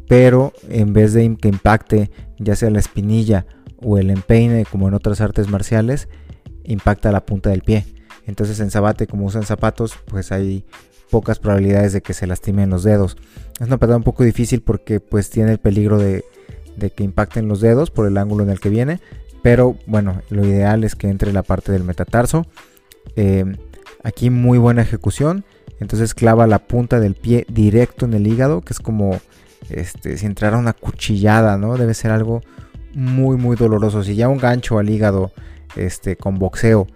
pero 0.09 0.53
en 0.69 0.93
vez 0.93 1.13
de 1.13 1.37
que 1.37 1.49
impacte 1.49 2.11
ya 2.39 2.57
sea 2.57 2.71
la 2.71 2.81
espinilla 2.81 3.47
o 3.83 3.99
el 3.99 4.11
empeine 4.11 4.65
como 4.65 4.89
en 4.89 4.95
otras 4.95 5.21
artes 5.21 5.49
marciales, 5.49 6.09
impacta 6.65 7.13
la 7.13 7.25
punta 7.25 7.51
del 7.51 7.63
pie. 7.63 7.85
Entonces 8.27 8.61
en 8.61 8.71
sabate 8.71 9.07
como 9.07 9.27
usan 9.27 9.45
zapatos, 9.45 9.99
pues 10.07 10.33
hay 10.33 10.65
pocas 11.11 11.39
probabilidades 11.39 11.93
de 11.93 12.01
que 12.01 12.15
se 12.15 12.27
lastimen 12.27 12.71
los 12.71 12.83
dedos. 12.83 13.17
Es 13.61 13.67
una 13.67 13.79
patada 13.79 13.97
un 13.97 14.05
poco 14.05 14.25
difícil 14.25 14.63
porque 14.63 15.01
pues 15.01 15.31
tiene 15.31 15.53
el 15.53 15.59
peligro 15.59 15.99
de, 15.99 16.25
que 16.95 17.05
impacten 17.05 17.49
los 17.49 17.61
dedos 17.61 17.91
por 17.91 18.07
el 18.07 18.17
ángulo 18.17 18.45
en 18.45 18.51
el 18.51 18.61
que 18.61 18.71
viene. 18.71 19.01
Pero 19.43 19.77
bueno, 19.87 20.23
lo 20.31 20.47
ideal 20.47 20.85
es 20.85 20.95
que 20.95 21.09
entre 21.09 21.33
la 21.33 21.43
parte 21.43 21.73
del 21.73 21.85
metatarso. 21.85 22.47
Eh, 23.17 23.45
aquí 24.03 24.31
muy 24.31 24.59
buena 24.59 24.83
ejecución. 24.83 25.45
Entonces 25.81 26.15
clava 26.15 26.47
la 26.47 26.61
punta 26.61 27.01
del 27.01 27.15
pie 27.15 27.47
directo 27.49 28.05
en 28.05 28.15
el 28.15 28.27
hígado, 28.27 28.61
que 28.61 28.73
es 28.73 28.81
como 28.81 29.19
este, 29.71 30.17
si 30.19 30.27
entrara 30.27 30.59
una 30.59 30.73
cuchillada, 30.73 31.59
¿no? 31.59 31.77
Debe 31.77 31.95
ser 31.95 32.11
algo 32.11 32.43
muy, 32.95 33.37
muy 33.37 33.57
doloroso. 33.57 34.03
Si 34.03 34.15
ya 34.15 34.29
un 34.29 34.39
gancho 34.39 34.79
al 34.79 34.91
hígado 34.91 35.33
este, 35.77 36.17
con 36.17 36.39
boxeo 36.39 36.87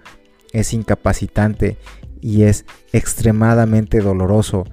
es 0.52 0.72
incapacitante 0.72 1.76
y 2.20 2.42
es 2.42 2.64
extremadamente 2.92 4.00
doloroso 4.00 4.64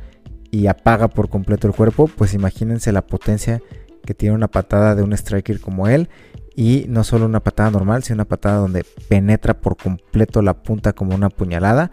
y 0.52 0.68
apaga 0.68 1.08
por 1.08 1.30
completo 1.30 1.68
el 1.68 1.74
cuerpo, 1.74 2.08
pues 2.08 2.34
imagínense 2.34 2.92
la 2.92 3.06
potencia 3.06 3.62
que 4.06 4.14
tiene 4.14 4.36
una 4.36 4.48
patada 4.48 4.96
de 4.96 5.04
un 5.04 5.14
striker 5.14 5.60
como 5.60 5.88
él. 5.88 6.10
Y 6.54 6.86
no 6.90 7.06
solo 7.06 7.26
una 7.26 7.40
patada 7.40 7.72
normal, 7.72 8.04
sino 8.04 8.16
una 8.16 8.26
patada 8.26 8.58
donde 8.58 8.84
penetra 9.08 9.54
por 9.62 9.78
completo 9.78 10.42
la 10.42 10.62
punta 10.62 10.92
como 10.92 11.16
una 11.16 11.30
puñalada. 11.30 11.92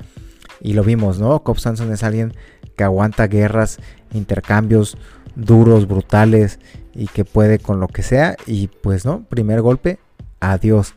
Y 0.60 0.72
lo 0.72 0.82
vimos, 0.82 1.18
¿no? 1.18 1.42
Cobb 1.42 1.58
Sanson 1.58 1.92
es 1.92 2.02
alguien 2.02 2.34
que 2.76 2.84
aguanta 2.84 3.26
guerras, 3.26 3.78
intercambios, 4.12 4.96
duros, 5.34 5.86
brutales 5.86 6.58
y 6.94 7.06
que 7.06 7.24
puede 7.24 7.58
con 7.58 7.80
lo 7.80 7.88
que 7.88 8.02
sea. 8.02 8.36
Y 8.46 8.68
pues 8.68 9.04
no, 9.04 9.24
primer 9.24 9.62
golpe, 9.62 9.98
adiós. 10.40 10.94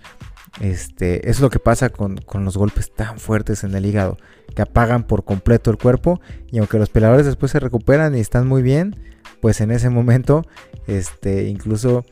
Este, 0.60 1.30
es 1.30 1.40
lo 1.40 1.50
que 1.50 1.60
pasa 1.60 1.90
con, 1.90 2.20
los 2.34 2.58
golpes 2.58 2.92
tan 2.94 3.20
fuertes 3.20 3.64
en 3.64 3.74
el 3.74 3.86
hígado, 3.86 4.18
que 4.56 4.62
apagan 4.62 5.04
por 5.04 5.24
completo 5.24 5.72
el 5.72 5.78
cuerpo. 5.78 6.20
Y 6.52 6.60
aunque 6.60 6.80
los 6.80 6.90
peleadores 6.90 7.26
después 7.26 7.52
se 7.52 7.60
recuperan 7.60 8.16
y 8.16 8.20
están 8.20 8.48
muy 8.48 8.62
bien, 8.62 8.96
pues 9.40 9.62
en 9.62 9.72
ese 9.72 9.90
momento, 9.92 10.46
este, 10.88 11.48
incluso 11.48 12.06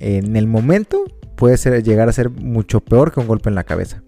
en 0.00 0.36
el 0.36 0.46
momento 0.46 1.04
puede 1.36 1.56
ser, 1.56 1.82
llegar 1.82 2.08
a 2.08 2.12
ser 2.12 2.30
mucho 2.30 2.80
peor 2.80 3.12
que 3.12 3.20
un 3.20 3.26
golpe 3.26 3.48
en 3.48 3.54
la 3.54 3.64
cabeza. 3.64 4.02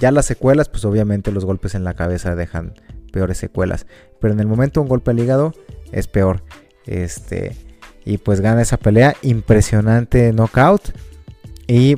Ya 0.00 0.10
las 0.10 0.26
secuelas, 0.26 0.68
pues 0.68 0.84
obviamente 0.84 1.30
los 1.30 1.44
golpes 1.44 1.74
en 1.74 1.84
la 1.84 1.94
cabeza 1.94 2.34
dejan 2.34 2.72
peores 3.12 3.38
secuelas. 3.38 3.86
Pero 4.18 4.32
en 4.32 4.40
el 4.40 4.46
momento 4.46 4.80
un 4.80 4.88
golpe 4.88 5.10
al 5.10 5.20
hígado 5.20 5.52
es 5.92 6.08
peor. 6.08 6.42
Este, 6.86 7.54
y 8.04 8.18
pues 8.18 8.40
gana 8.40 8.62
esa 8.62 8.78
pelea. 8.78 9.14
Impresionante 9.22 10.32
knockout. 10.32 10.80
Y 11.66 11.96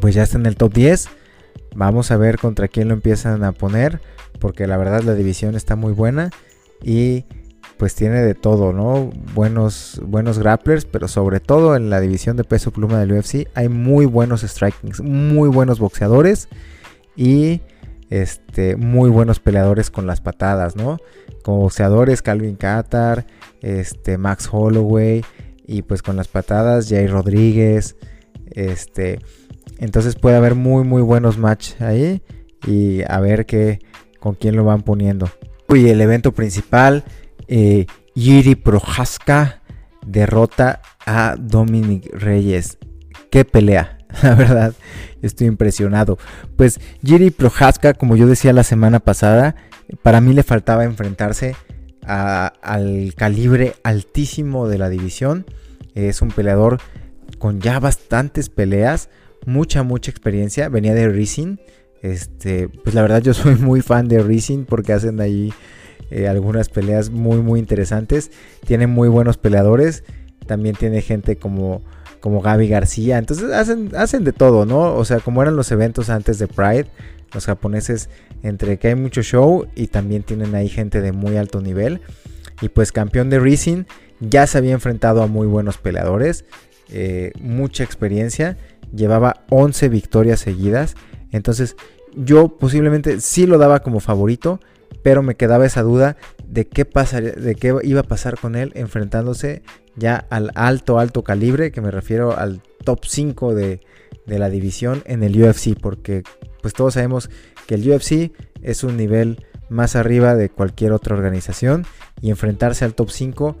pues 0.00 0.14
ya 0.14 0.22
está 0.22 0.36
en 0.38 0.46
el 0.46 0.56
top 0.56 0.74
10. 0.74 1.08
Vamos 1.74 2.10
a 2.10 2.16
ver 2.18 2.38
contra 2.38 2.68
quién 2.68 2.88
lo 2.88 2.94
empiezan 2.94 3.44
a 3.44 3.52
poner. 3.52 4.00
Porque 4.38 4.66
la 4.66 4.76
verdad 4.76 5.02
la 5.02 5.14
división 5.14 5.54
está 5.54 5.74
muy 5.74 5.94
buena. 5.94 6.30
Y 6.82 7.24
pues 7.76 7.94
tiene 7.94 8.22
de 8.22 8.34
todo, 8.34 8.72
¿no? 8.72 9.10
Buenos, 9.34 10.00
buenos 10.04 10.38
grapplers, 10.38 10.84
pero 10.84 11.06
sobre 11.08 11.40
todo 11.40 11.76
en 11.76 11.90
la 11.90 12.00
división 12.00 12.36
de 12.36 12.44
peso 12.44 12.72
pluma 12.72 12.98
del 12.98 13.12
UFC 13.12 13.48
hay 13.54 13.68
muy 13.68 14.06
buenos 14.06 14.42
strikings, 14.42 15.00
muy 15.00 15.48
buenos 15.48 15.78
boxeadores 15.78 16.48
y 17.16 17.60
este, 18.10 18.76
muy 18.76 19.10
buenos 19.10 19.40
peleadores 19.40 19.90
con 19.90 20.06
las 20.06 20.20
patadas, 20.20 20.76
¿no? 20.76 20.98
Como 21.42 21.58
boxeadores, 21.58 22.22
Calvin 22.22 22.56
Qatar, 22.56 23.26
este, 23.60 24.18
Max 24.18 24.48
Holloway, 24.50 25.24
y 25.66 25.82
pues 25.82 26.02
con 26.02 26.16
las 26.16 26.28
patadas, 26.28 26.88
Jay 26.88 27.06
Rodríguez, 27.06 27.96
este, 28.52 29.18
entonces 29.78 30.16
puede 30.16 30.36
haber 30.36 30.54
muy, 30.54 30.84
muy 30.84 31.02
buenos 31.02 31.38
match 31.38 31.80
ahí, 31.80 32.22
y 32.66 33.02
a 33.06 33.20
ver 33.20 33.46
qué, 33.46 33.80
con 34.18 34.34
quién 34.34 34.56
lo 34.56 34.64
van 34.64 34.82
poniendo. 34.82 35.28
Y 35.68 35.88
el 35.88 36.00
evento 36.00 36.32
principal, 36.32 37.04
eh, 37.48 37.86
Yiri 38.14 38.54
Prohaska 38.54 39.62
derrota 40.06 40.80
a 41.06 41.36
Dominic 41.38 42.12
Reyes. 42.12 42.78
¡Qué 43.30 43.44
pelea! 43.44 43.98
La 44.22 44.34
verdad, 44.34 44.74
estoy 45.22 45.46
impresionado. 45.46 46.18
Pues 46.56 46.80
Jiri 47.04 47.30
Prohaska, 47.30 47.94
como 47.94 48.16
yo 48.16 48.26
decía 48.26 48.52
la 48.52 48.64
semana 48.64 49.00
pasada, 49.00 49.54
para 50.02 50.20
mí 50.20 50.32
le 50.34 50.42
faltaba 50.42 50.84
enfrentarse 50.84 51.56
al 52.06 53.12
calibre 53.16 53.74
altísimo 53.82 54.68
de 54.68 54.78
la 54.78 54.88
división. 54.88 55.44
Es 55.94 56.22
un 56.22 56.30
peleador 56.30 56.78
con 57.38 57.60
ya 57.60 57.80
bastantes 57.80 58.48
peleas, 58.48 59.10
mucha, 59.44 59.82
mucha 59.82 60.10
experiencia. 60.10 60.68
Venía 60.68 60.94
de 60.94 61.08
Rising. 61.08 61.56
Este, 62.00 62.68
pues 62.68 62.94
la 62.94 63.02
verdad 63.02 63.22
yo 63.22 63.34
soy 63.34 63.56
muy 63.56 63.80
fan 63.82 64.08
de 64.08 64.22
Rising 64.22 64.64
porque 64.64 64.92
hacen 64.92 65.20
ahí 65.20 65.52
eh, 66.10 66.28
algunas 66.28 66.68
peleas 66.68 67.10
muy, 67.10 67.38
muy 67.38 67.60
interesantes. 67.60 68.30
Tiene 68.66 68.86
muy 68.86 69.08
buenos 69.08 69.36
peleadores. 69.36 70.04
También 70.46 70.74
tiene 70.76 71.02
gente 71.02 71.36
como 71.36 71.82
como 72.20 72.40
Gaby 72.40 72.68
García. 72.68 73.18
Entonces 73.18 73.52
hacen, 73.52 73.94
hacen 73.96 74.24
de 74.24 74.32
todo, 74.32 74.66
¿no? 74.66 74.94
O 74.94 75.04
sea, 75.04 75.20
como 75.20 75.42
eran 75.42 75.56
los 75.56 75.70
eventos 75.70 76.10
antes 76.10 76.38
de 76.38 76.48
Pride, 76.48 76.86
los 77.32 77.46
japoneses, 77.46 78.08
entre 78.42 78.78
que 78.78 78.88
hay 78.88 78.94
mucho 78.94 79.22
show 79.22 79.66
y 79.74 79.88
también 79.88 80.22
tienen 80.22 80.54
ahí 80.54 80.68
gente 80.68 81.00
de 81.00 81.12
muy 81.12 81.36
alto 81.36 81.60
nivel. 81.60 82.00
Y 82.60 82.68
pues 82.68 82.92
campeón 82.92 83.30
de 83.30 83.38
Rising, 83.38 83.84
ya 84.20 84.46
se 84.46 84.58
había 84.58 84.72
enfrentado 84.72 85.22
a 85.22 85.26
muy 85.26 85.46
buenos 85.46 85.78
peleadores, 85.78 86.44
eh, 86.90 87.32
mucha 87.40 87.84
experiencia, 87.84 88.56
llevaba 88.94 89.44
11 89.50 89.88
victorias 89.88 90.40
seguidas. 90.40 90.96
Entonces 91.30 91.76
yo 92.16 92.48
posiblemente 92.48 93.20
sí 93.20 93.46
lo 93.46 93.58
daba 93.58 93.80
como 93.80 94.00
favorito, 94.00 94.60
pero 95.08 95.22
me 95.22 95.36
quedaba 95.36 95.64
esa 95.64 95.80
duda 95.80 96.18
de 96.46 96.68
qué 96.68 96.84
pasaría, 96.84 97.32
de 97.32 97.54
qué 97.54 97.74
iba 97.82 98.00
a 98.00 98.02
pasar 98.02 98.38
con 98.38 98.56
él 98.56 98.72
enfrentándose 98.74 99.62
ya 99.96 100.26
al 100.28 100.50
alto, 100.54 100.98
alto 100.98 101.24
calibre, 101.24 101.72
que 101.72 101.80
me 101.80 101.90
refiero 101.90 102.36
al 102.36 102.60
top 102.84 103.06
5 103.06 103.54
de, 103.54 103.80
la 104.26 104.50
división 104.50 105.02
en 105.06 105.22
el 105.22 105.42
UFC, 105.42 105.80
porque 105.80 106.24
pues 106.60 106.74
todos 106.74 106.92
sabemos 106.92 107.30
que 107.66 107.76
el 107.76 107.90
UFC 107.90 108.32
es 108.60 108.84
un 108.84 108.98
nivel 108.98 109.46
más 109.70 109.96
arriba 109.96 110.34
de 110.34 110.50
cualquier 110.50 110.92
otra 110.92 111.16
organización 111.16 111.86
y 112.20 112.28
enfrentarse 112.28 112.84
al 112.84 112.92
top 112.92 113.08
5 113.08 113.56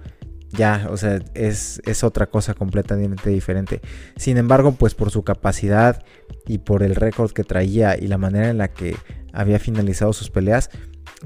ya, 0.50 0.88
o 0.90 0.98
sea, 0.98 1.18
es, 1.32 1.80
es, 1.86 2.04
otra 2.04 2.26
cosa 2.26 2.52
completamente 2.52 3.30
diferente. 3.30 3.80
Sin 4.16 4.36
embargo, 4.36 4.72
pues 4.72 4.94
por 4.94 5.10
su 5.10 5.22
capacidad 5.22 6.04
y 6.46 6.58
por 6.58 6.82
el 6.82 6.94
récord 6.94 7.32
que 7.32 7.44
traía 7.44 7.96
y 7.98 8.06
la 8.06 8.18
manera 8.18 8.50
en 8.50 8.58
la 8.58 8.68
que 8.68 8.96
había 9.32 9.58
finalizado 9.58 10.12
sus 10.12 10.30
peleas, 10.30 10.70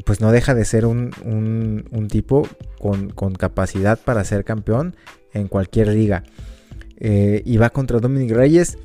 pues 0.05 0.21
no 0.21 0.33
deja 0.33 0.55
de 0.55 0.65
ser 0.65 0.87
un, 0.87 2.09
tipo 2.11 2.49
con, 2.79 3.35
capacidad 3.35 3.99
para 3.99 4.25
ser 4.25 4.45
campeón 4.45 4.97
en 5.33 5.49
cualquier 5.49 5.89
liga. 5.89 6.25
Eh, 6.99 7.43
y 7.45 7.57
va 7.57 7.71
contra 7.71 7.99
Dominic 7.99 8.33
Reyes, 8.33 8.79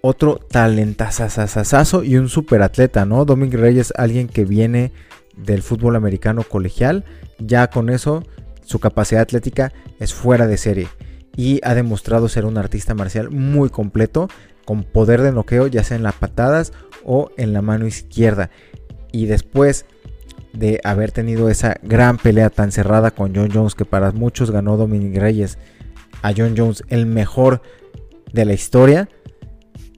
otro 0.00 0.36
talentazazazazo 0.36 2.04
y 2.04 2.16
un 2.16 2.28
superatleta, 2.28 3.04
¿no? 3.06 3.24
Dominic 3.24 3.54
Reyes, 3.54 3.92
alguien 3.96 4.28
que 4.28 4.44
viene 4.44 4.92
del 5.36 5.62
fútbol 5.62 5.96
americano 5.96 6.42
colegial, 6.44 7.04
ya 7.38 7.68
con 7.68 7.90
eso 7.90 8.22
su 8.64 8.78
capacidad 8.78 9.22
atlética 9.22 9.72
es 9.98 10.14
fuera 10.14 10.46
de 10.46 10.56
serie 10.56 10.88
y 11.36 11.60
ha 11.64 11.74
demostrado 11.74 12.28
ser 12.28 12.44
un 12.44 12.56
artista 12.56 12.94
marcial 12.94 13.30
muy 13.30 13.68
completo, 13.68 14.28
con 14.64 14.84
poder 14.84 15.20
de 15.20 15.32
noqueo, 15.32 15.66
ya 15.66 15.84
sea 15.84 15.96
en 15.96 16.02
las 16.02 16.14
patadas 16.14 16.72
o 17.04 17.30
en 17.36 17.52
la 17.52 17.60
mano 17.60 17.86
izquierda 17.86 18.50
y 19.14 19.26
después 19.26 19.86
de 20.52 20.80
haber 20.82 21.12
tenido 21.12 21.48
esa 21.48 21.76
gran 21.84 22.18
pelea 22.18 22.50
tan 22.50 22.72
cerrada 22.72 23.12
con 23.12 23.32
John 23.32 23.48
Jones, 23.54 23.76
que 23.76 23.84
para 23.84 24.10
muchos 24.10 24.50
ganó 24.50 24.76
Dominic 24.76 25.16
Reyes, 25.16 25.56
a 26.22 26.32
John 26.36 26.54
Jones 26.56 26.82
el 26.88 27.06
mejor 27.06 27.62
de 28.32 28.44
la 28.44 28.54
historia, 28.54 29.08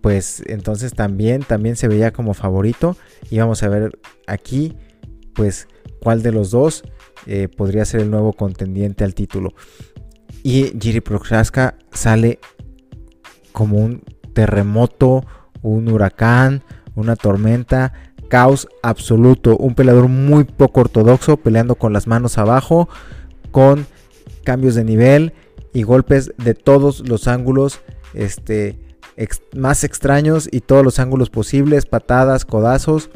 pues 0.03 0.43
entonces 0.45 0.93
también, 0.93 1.43
también 1.43 1.77
se 1.77 1.89
veía 1.89 2.13
como 2.13 2.35
favorito. 2.35 2.99
Y 3.31 3.39
vamos 3.39 3.63
a 3.63 3.71
ver 3.71 3.99
aquí, 4.27 4.77
pues, 5.35 5.67
cuál 6.03 6.23
de 6.23 6.33
los 6.33 6.51
dos 6.51 6.85
eh, 7.27 7.49
podría 7.49 7.87
ser 7.87 8.03
el 8.03 8.11
nuevo 8.11 8.35
contendiente 8.35 9.03
al 9.03 9.15
título. 9.15 9.55
Y 10.43 10.79
Jiri 10.79 11.01
Prochaska 11.01 11.79
sale 11.91 12.39
como 13.53 13.79
un 13.79 14.05
terremoto, 14.35 15.25
un 15.63 15.89
huracán, 15.89 16.63
una 16.95 17.17
tormenta 17.17 17.95
caos 18.29 18.69
absoluto. 18.83 19.57
Un 19.57 19.75
peleador 19.75 20.09
muy 20.09 20.45
poco 20.45 20.81
ortodoxo, 20.81 21.37
peleando 21.37 21.75
con 21.75 21.93
las 21.93 22.07
manos 22.07 22.39
abajo, 22.39 22.89
con 23.51 23.87
cambios 24.45 24.75
de 24.75 24.85
nivel 24.85 25.33
y 25.73 25.83
golpes 25.83 26.33
de 26.39 26.55
todos 26.55 27.09
los 27.09 27.29
ángulos 27.29 27.81
este, 28.15 28.79
más 29.55 29.85
extraños 29.85 30.49
y 30.51 30.61
todos 30.61 30.85
los 30.85 30.99
ángulos 30.99 31.31
posibles, 31.31 31.87
patadas, 31.87 32.45
codazos 32.45 33.11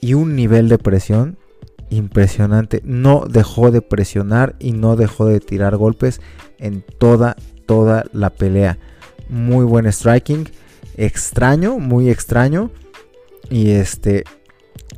y 0.00 0.14
un 0.14 0.36
nivel 0.36 0.68
de 0.68 0.78
presión 0.78 1.38
impresionante. 1.90 2.82
No 2.84 3.24
dejó 3.28 3.70
de 3.70 3.82
presionar 3.82 4.56
y 4.58 4.72
no 4.72 4.96
dejó 4.96 5.26
de 5.26 5.40
tirar 5.40 5.76
golpes 5.76 6.20
en 6.58 6.84
toda, 6.98 7.36
toda 7.66 8.04
la 8.12 8.30
pelea. 8.30 8.78
Muy 9.28 9.64
buen 9.64 9.90
striking. 9.90 10.48
Extraño, 10.96 11.78
muy 11.78 12.10
extraño. 12.10 12.70
Y 13.50 13.70
este. 13.70 14.24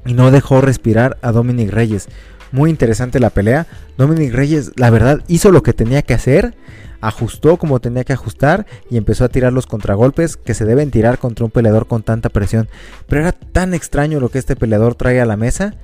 Y 0.07 0.15
no 0.15 0.31
dejó 0.31 0.61
respirar 0.61 1.19
a 1.23 1.33
Dominic 1.33 1.71
Reyes. 1.71 2.09
Muy 2.53 2.71
interesante 2.71 3.21
la 3.21 3.31
pelea. 3.31 3.67
Dominic 3.97 4.33
Reyes, 4.33 4.73
la 4.77 4.91
verdad, 4.91 5.21
hizo 5.29 5.51
lo 5.53 5.63
que 5.63 5.73
tenía 5.73 6.03
que 6.03 6.15
hacer. 6.15 6.55
Ajustó 7.01 7.57
como 7.57 7.81
tenía 7.81 8.05
que 8.05 8.13
ajustar 8.13 8.67
y 8.91 8.97
empezó 8.97 9.25
a 9.25 9.31
tirar 9.31 9.53
los 9.53 9.67
contragolpes 9.67 10.37
que 10.37 10.53
se 10.53 10.67
deben 10.67 10.91
tirar 10.91 11.19
contra 11.19 11.45
un 11.45 11.51
peleador 11.51 11.87
con 11.87 12.03
tanta 12.03 12.29
presión. 12.29 12.69
Pero 13.09 13.23
era 13.23 13.33
tan 13.33 13.73
extraño 13.73 14.21
lo 14.21 14.29
que 14.29 14.39
este 14.39 14.57
peleador 14.57 14.95
trae 14.95 15.21
a 15.21 15.27
la 15.27 15.37
mesa 15.37 15.77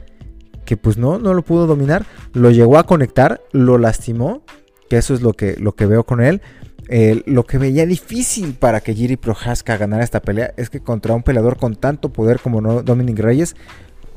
que 0.66 0.76
pues 0.76 0.98
no, 0.98 1.18
no 1.18 1.32
lo 1.32 1.40
pudo 1.40 1.66
dominar. 1.66 2.04
Lo 2.34 2.50
llegó 2.50 2.76
a 2.76 2.84
conectar, 2.84 3.40
lo 3.52 3.78
lastimó, 3.78 4.42
que 4.90 4.98
eso 4.98 5.14
es 5.14 5.22
lo 5.22 5.32
que, 5.32 5.56
lo 5.58 5.72
que 5.72 5.86
veo 5.86 6.04
con 6.04 6.20
él. 6.20 6.42
Lo 6.88 7.44
que 7.44 7.58
veía 7.58 7.86
difícil 7.86 8.54
para 8.54 8.80
que 8.80 8.94
Jiri 8.94 9.16
Prohaska 9.16 9.76
ganara 9.76 10.04
esta 10.04 10.20
pelea 10.20 10.52
es 10.56 10.70
que 10.70 10.80
contra 10.80 11.14
un 11.14 11.22
peleador 11.22 11.58
con 11.58 11.74
tanto 11.74 12.12
poder 12.12 12.38
como 12.40 12.82
Dominic 12.82 13.18
Reyes, 13.18 13.56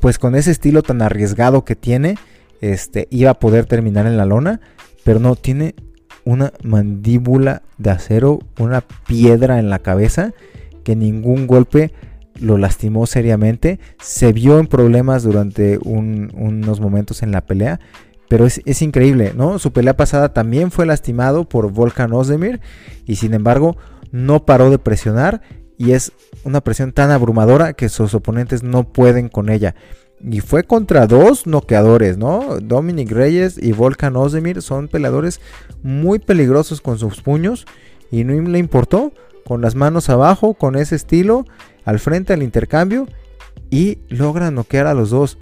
pues 0.00 0.18
con 0.18 0.34
ese 0.34 0.50
estilo 0.50 0.82
tan 0.82 1.02
arriesgado 1.02 1.64
que 1.64 1.76
tiene, 1.76 2.16
este, 2.60 3.08
iba 3.10 3.30
a 3.30 3.38
poder 3.38 3.66
terminar 3.66 4.06
en 4.06 4.16
la 4.16 4.24
lona, 4.24 4.60
pero 5.04 5.18
no, 5.18 5.36
tiene 5.36 5.74
una 6.24 6.52
mandíbula 6.62 7.62
de 7.78 7.90
acero, 7.90 8.40
una 8.58 8.82
piedra 9.06 9.58
en 9.58 9.70
la 9.70 9.78
cabeza, 9.78 10.32
que 10.84 10.96
ningún 10.96 11.46
golpe 11.46 11.92
lo 12.40 12.58
lastimó 12.58 13.06
seriamente. 13.06 13.80
Se 14.00 14.32
vio 14.32 14.58
en 14.58 14.66
problemas 14.66 15.22
durante 15.22 15.78
unos 15.84 16.80
momentos 16.80 17.22
en 17.22 17.32
la 17.32 17.42
pelea. 17.42 17.80
Pero 18.30 18.46
es, 18.46 18.80
increíble, 18.80 19.32
¿no? 19.34 19.58
Su 19.58 19.72
pelea 19.72 19.96
pasada 19.96 20.32
también 20.32 20.70
fue 20.70 20.86
lastimado 20.86 21.48
por 21.48 21.72
Volkan 21.72 22.12
Ozdemir. 22.12 22.60
Y 23.04 23.16
sin 23.16 23.34
embargo, 23.34 23.76
no 24.12 24.46
paró 24.46 24.70
de 24.70 24.78
presionar. 24.78 25.42
Y 25.76 25.94
es 25.94 26.12
una 26.44 26.60
presión 26.60 26.92
tan 26.92 27.10
abrumadora 27.10 27.72
que 27.72 27.88
sus 27.88 28.14
oponentes 28.14 28.62
no 28.62 28.84
pueden 28.84 29.30
con 29.30 29.48
ella. 29.48 29.74
Y 30.20 30.42
fue 30.42 30.62
contra 30.62 31.08
dos 31.08 31.48
noqueadores, 31.48 32.18
¿no? 32.18 32.60
Dominic 32.62 33.10
Reyes 33.10 33.58
y 33.60 33.72
Volkan 33.72 34.14
Ozdemir 34.14 34.62
son 34.62 34.86
peleadores 34.86 35.40
muy 35.82 36.20
peligrosos 36.20 36.80
con 36.80 37.00
sus 37.00 37.22
puños. 37.22 37.66
Y 38.12 38.22
no 38.22 38.40
le 38.48 38.60
importó. 38.60 39.12
Con 39.44 39.60
las 39.60 39.74
manos 39.74 40.08
abajo, 40.08 40.54
con 40.54 40.76
ese 40.76 40.94
estilo 40.94 41.46
al 41.84 41.98
frente 41.98 42.32
al 42.32 42.44
intercambio 42.44 43.08
y 43.70 43.98
logra 44.08 44.52
noquear 44.52 44.86
a 44.86 44.94
los 44.94 45.10
dos. 45.10 45.36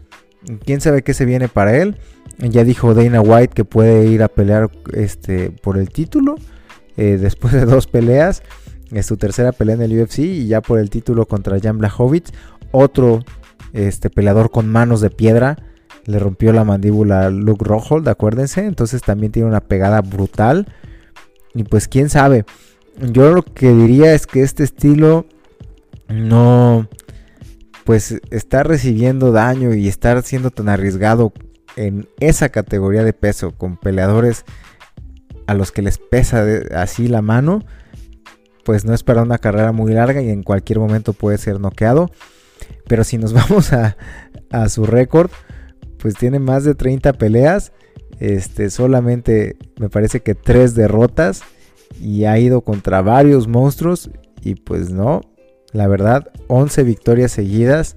Quién 0.64 0.80
sabe 0.80 1.02
qué 1.02 1.14
se 1.14 1.24
viene 1.24 1.48
para 1.48 1.76
él. 1.76 1.96
Ya 2.38 2.64
dijo 2.64 2.94
Dana 2.94 3.20
White 3.20 3.54
que 3.54 3.64
puede 3.64 4.06
ir 4.06 4.22
a 4.22 4.28
pelear 4.28 4.70
este, 4.92 5.50
por 5.50 5.78
el 5.78 5.90
título. 5.90 6.36
Eh, 6.96 7.16
después 7.20 7.52
de 7.52 7.64
dos 7.64 7.86
peleas. 7.86 8.42
Es 8.92 9.06
su 9.06 9.16
tercera 9.16 9.52
pelea 9.52 9.74
en 9.74 9.82
el 9.82 10.00
UFC. 10.00 10.20
Y 10.20 10.46
ya 10.46 10.60
por 10.60 10.78
el 10.78 10.90
título 10.90 11.26
contra 11.26 11.58
Jan 11.60 11.78
Blachowicz. 11.78 12.30
Otro 12.70 13.24
este, 13.72 14.10
peleador 14.10 14.50
con 14.50 14.68
manos 14.68 15.00
de 15.00 15.10
piedra. 15.10 15.56
Le 16.04 16.18
rompió 16.18 16.52
la 16.52 16.64
mandíbula 16.64 17.26
a 17.26 17.30
Luke 17.30 17.64
Rockhold, 17.64 18.08
acuérdense. 18.08 18.64
Entonces 18.64 19.02
también 19.02 19.32
tiene 19.32 19.48
una 19.48 19.60
pegada 19.60 20.00
brutal. 20.00 20.66
Y 21.54 21.64
pues 21.64 21.88
quién 21.88 22.08
sabe. 22.08 22.44
Yo 23.00 23.32
lo 23.32 23.42
que 23.42 23.72
diría 23.72 24.14
es 24.14 24.26
que 24.26 24.42
este 24.42 24.64
estilo 24.64 25.26
no, 26.08 26.88
pues 27.88 28.20
estar 28.30 28.68
recibiendo 28.68 29.32
daño 29.32 29.72
y 29.72 29.88
estar 29.88 30.22
siendo 30.22 30.50
tan 30.50 30.68
arriesgado 30.68 31.32
en 31.74 32.06
esa 32.20 32.50
categoría 32.50 33.02
de 33.02 33.14
peso 33.14 33.52
con 33.52 33.78
peleadores 33.78 34.44
a 35.46 35.54
los 35.54 35.72
que 35.72 35.80
les 35.80 35.96
pesa 35.96 36.44
así 36.74 37.08
la 37.08 37.22
mano, 37.22 37.64
pues 38.62 38.84
no 38.84 38.92
es 38.92 39.02
para 39.02 39.22
una 39.22 39.38
carrera 39.38 39.72
muy 39.72 39.94
larga 39.94 40.20
y 40.20 40.28
en 40.28 40.42
cualquier 40.42 40.80
momento 40.80 41.14
puede 41.14 41.38
ser 41.38 41.60
noqueado. 41.60 42.10
Pero 42.88 43.04
si 43.04 43.16
nos 43.16 43.32
vamos 43.48 43.72
a, 43.72 43.96
su 44.68 44.84
récord, 44.84 45.30
pues 45.96 46.14
tiene 46.14 46.40
más 46.40 46.64
de 46.64 46.74
30 46.74 47.14
peleas, 47.14 47.72
este, 48.20 48.68
solamente 48.68 49.56
me 49.80 49.88
parece 49.88 50.20
que 50.20 50.34
3 50.34 50.74
derrotas 50.74 51.40
y 51.98 52.26
ha 52.26 52.38
ido 52.38 52.60
contra 52.60 53.00
varios 53.00 53.48
monstruos 53.48 54.10
y 54.42 54.56
pues 54.56 54.90
no, 54.90 55.22
la 55.72 55.86
verdad, 55.86 56.30
11 56.48 56.82
victorias 56.82 57.32
seguidas, 57.32 57.96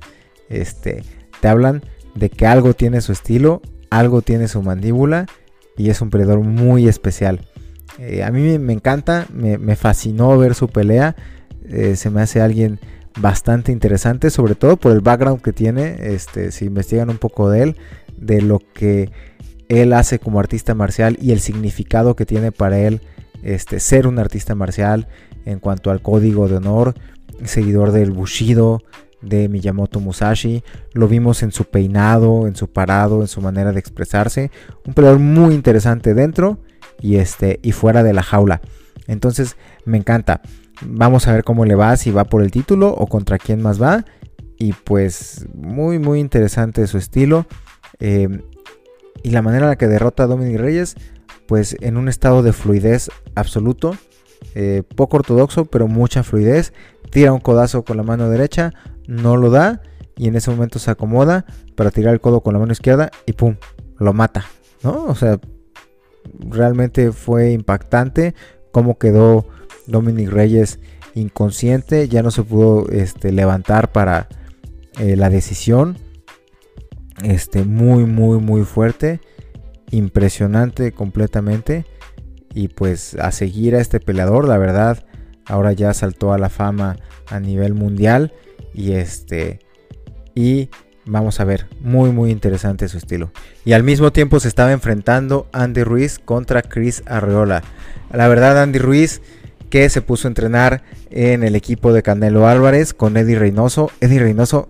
este, 0.49 1.03
te 1.39 1.47
hablan 1.47 1.83
de 2.15 2.29
que 2.29 2.45
algo 2.45 2.73
tiene 2.73 3.01
su 3.01 3.11
estilo, 3.11 3.61
algo 3.89 4.21
tiene 4.21 4.47
su 4.47 4.61
mandíbula 4.61 5.25
y 5.77 5.89
es 5.89 6.01
un 6.01 6.09
peleador 6.09 6.39
muy 6.39 6.87
especial. 6.87 7.41
Eh, 7.99 8.23
a 8.23 8.31
mí 8.31 8.57
me, 8.57 8.73
encanta, 8.73 9.27
me, 9.33 9.75
fascinó 9.75 10.37
ver 10.37 10.55
su 10.55 10.67
pelea, 10.67 11.15
eh, 11.65 11.95
se 11.95 12.09
me 12.09 12.21
hace 12.21 12.41
alguien 12.41 12.79
bastante 13.19 13.71
interesante, 13.71 14.29
sobre 14.29 14.55
todo 14.55 14.77
por 14.77 14.91
el 14.91 15.01
background 15.01 15.41
que 15.41 15.53
tiene, 15.53 15.97
este, 15.99 16.51
si 16.51 16.65
investigan 16.65 17.09
un 17.09 17.17
poco 17.17 17.49
de 17.49 17.63
él, 17.63 17.75
de 18.17 18.41
lo 18.41 18.61
que 18.73 19.11
él 19.67 19.93
hace 19.93 20.19
como 20.19 20.39
artista 20.39 20.75
marcial 20.75 21.17
y 21.21 21.31
el 21.31 21.39
significado 21.39 22.15
que 22.15 22.25
tiene 22.25 22.51
para 22.51 22.79
él 22.79 23.01
este, 23.43 23.79
ser 23.79 24.07
un 24.07 24.19
artista 24.19 24.55
marcial 24.55 25.07
en 25.45 25.59
cuanto 25.59 25.91
al 25.91 26.01
código 26.01 26.47
de 26.47 26.57
honor, 26.57 26.95
seguidor 27.47 27.91
del 27.91 28.11
Bushido, 28.11 28.81
de 29.21 29.49
Miyamoto 29.49 29.99
Musashi. 29.99 30.63
Lo 30.93 31.07
vimos 31.07 31.43
en 31.43 31.51
su 31.51 31.65
peinado, 31.65 32.47
en 32.47 32.55
su 32.55 32.71
parado, 32.71 33.21
en 33.21 33.27
su 33.27 33.41
manera 33.41 33.71
de 33.71 33.79
expresarse. 33.79 34.51
Un 34.85 34.93
peleador 34.93 35.19
muy 35.19 35.53
interesante 35.53 36.13
dentro 36.13 36.59
y, 36.99 37.17
este, 37.17 37.59
y 37.61 37.71
fuera 37.71 38.03
de 38.03 38.13
la 38.13 38.23
jaula. 38.23 38.61
Entonces 39.07 39.57
me 39.85 39.97
encanta. 39.97 40.41
Vamos 40.83 41.27
a 41.27 41.33
ver 41.33 41.43
cómo 41.43 41.65
le 41.65 41.75
va, 41.75 41.95
si 41.97 42.11
va 42.11 42.23
por 42.23 42.41
el 42.41 42.51
título 42.51 42.89
o 42.89 43.07
contra 43.07 43.37
quién 43.37 43.61
más 43.61 43.81
va. 43.81 44.05
Y 44.57 44.73
pues 44.73 45.47
muy 45.53 45.99
muy 45.99 46.19
interesante 46.19 46.85
su 46.87 46.97
estilo. 46.97 47.45
Eh, 47.99 48.27
y 49.23 49.31
la 49.31 49.41
manera 49.41 49.65
en 49.65 49.69
la 49.69 49.75
que 49.75 49.87
derrota 49.87 50.23
a 50.23 50.27
Dominic 50.27 50.59
Reyes, 50.59 50.95
pues 51.47 51.75
en 51.81 51.97
un 51.97 52.09
estado 52.09 52.41
de 52.41 52.53
fluidez 52.53 53.09
absoluto. 53.35 53.95
Eh, 54.55 54.83
poco 54.95 55.17
ortodoxo, 55.17 55.65
pero 55.65 55.87
mucha 55.87 56.23
fluidez. 56.23 56.73
Tira 57.11 57.33
un 57.33 57.39
codazo 57.39 57.83
con 57.83 57.97
la 57.97 58.03
mano 58.03 58.29
derecha, 58.29 58.73
no 59.07 59.37
lo 59.37 59.49
da 59.49 59.81
y 60.17 60.27
en 60.27 60.35
ese 60.35 60.51
momento 60.51 60.79
se 60.79 60.91
acomoda 60.91 61.45
para 61.75 61.91
tirar 61.91 62.13
el 62.13 62.21
codo 62.21 62.41
con 62.41 62.53
la 62.53 62.59
mano 62.59 62.71
izquierda 62.71 63.11
y 63.25 63.33
pum, 63.33 63.57
lo 63.97 64.13
mata, 64.13 64.45
¿no? 64.83 65.05
O 65.05 65.15
sea, 65.15 65.39
realmente 66.39 67.11
fue 67.11 67.51
impactante 67.51 68.33
cómo 68.71 68.97
quedó 68.97 69.45
Dominic 69.87 70.29
Reyes 70.29 70.79
inconsciente, 71.13 72.07
ya 72.07 72.23
no 72.23 72.31
se 72.31 72.43
pudo 72.43 72.87
este, 72.89 73.31
levantar 73.31 73.91
para 73.91 74.27
eh, 74.99 75.15
la 75.15 75.29
decisión. 75.29 75.97
Este, 77.23 77.63
muy, 77.63 78.05
muy, 78.05 78.39
muy 78.39 78.63
fuerte, 78.63 79.19
impresionante 79.91 80.91
completamente 80.91 81.85
y 82.53 82.69
pues 82.69 83.15
a 83.15 83.31
seguir 83.31 83.75
a 83.75 83.81
este 83.81 83.99
peleador, 83.99 84.47
la 84.47 84.57
verdad, 84.57 85.05
ahora 85.45 85.73
ya 85.73 85.93
saltó 85.93 86.33
a 86.33 86.37
la 86.37 86.49
fama 86.49 86.97
a 87.27 87.39
nivel 87.39 87.73
mundial 87.73 88.33
y 88.73 88.93
este 88.93 89.59
y 90.35 90.69
vamos 91.05 91.39
a 91.39 91.45
ver, 91.45 91.67
muy 91.79 92.11
muy 92.11 92.31
interesante 92.31 92.87
su 92.87 92.97
estilo. 92.97 93.31
Y 93.65 93.73
al 93.73 93.83
mismo 93.83 94.11
tiempo 94.11 94.39
se 94.39 94.47
estaba 94.47 94.71
enfrentando 94.71 95.47
Andy 95.51 95.83
Ruiz 95.83 96.19
contra 96.19 96.61
Chris 96.61 97.03
Arreola. 97.05 97.63
La 98.11 98.27
verdad 98.27 98.61
Andy 98.61 98.79
Ruiz 98.79 99.21
que 99.69 99.89
se 99.89 100.01
puso 100.01 100.27
a 100.27 100.29
entrenar 100.29 100.83
en 101.09 101.43
el 101.43 101.55
equipo 101.55 101.93
de 101.93 102.03
Canelo 102.03 102.45
Álvarez 102.47 102.93
con 102.93 103.15
Eddie 103.17 103.39
Reynoso. 103.39 103.89
Eddie 104.01 104.19
Reynoso, 104.19 104.67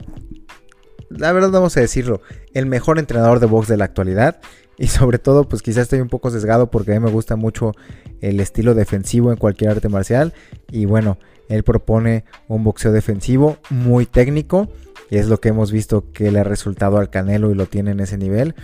la 1.09 1.31
verdad 1.33 1.49
vamos 1.49 1.75
a 1.75 1.81
decirlo, 1.81 2.21
el 2.53 2.67
mejor 2.67 2.99
entrenador 2.99 3.39
de 3.39 3.47
box 3.47 3.67
de 3.67 3.77
la 3.77 3.85
actualidad 3.85 4.39
y 4.77 4.87
sobre 4.87 5.19
todo 5.19 5.47
pues 5.47 5.61
quizás 5.61 5.83
estoy 5.83 6.01
un 6.01 6.09
poco 6.09 6.29
sesgado 6.31 6.71
porque 6.71 6.91
a 6.91 6.99
mí 6.99 7.05
me 7.05 7.11
gusta 7.11 7.35
mucho 7.35 7.73
el 8.21 8.39
estilo 8.39 8.73
defensivo 8.73 9.31
en 9.31 9.37
cualquier 9.37 9.71
arte 9.71 9.89
marcial 9.89 10.33
y 10.71 10.85
bueno, 10.85 11.17
él 11.49 11.63
propone 11.63 12.23
un 12.47 12.63
boxeo 12.63 12.91
defensivo 12.91 13.57
muy 13.69 14.05
técnico 14.05 14.69
y 15.09 15.17
es 15.17 15.27
lo 15.27 15.39
que 15.39 15.49
hemos 15.49 15.71
visto 15.71 16.11
que 16.13 16.31
le 16.31 16.39
ha 16.39 16.43
resultado 16.43 16.97
al 16.97 17.09
Canelo 17.09 17.51
y 17.51 17.55
lo 17.55 17.65
tiene 17.65 17.91
en 17.91 17.99
ese 17.99 18.17
nivel. 18.17 18.55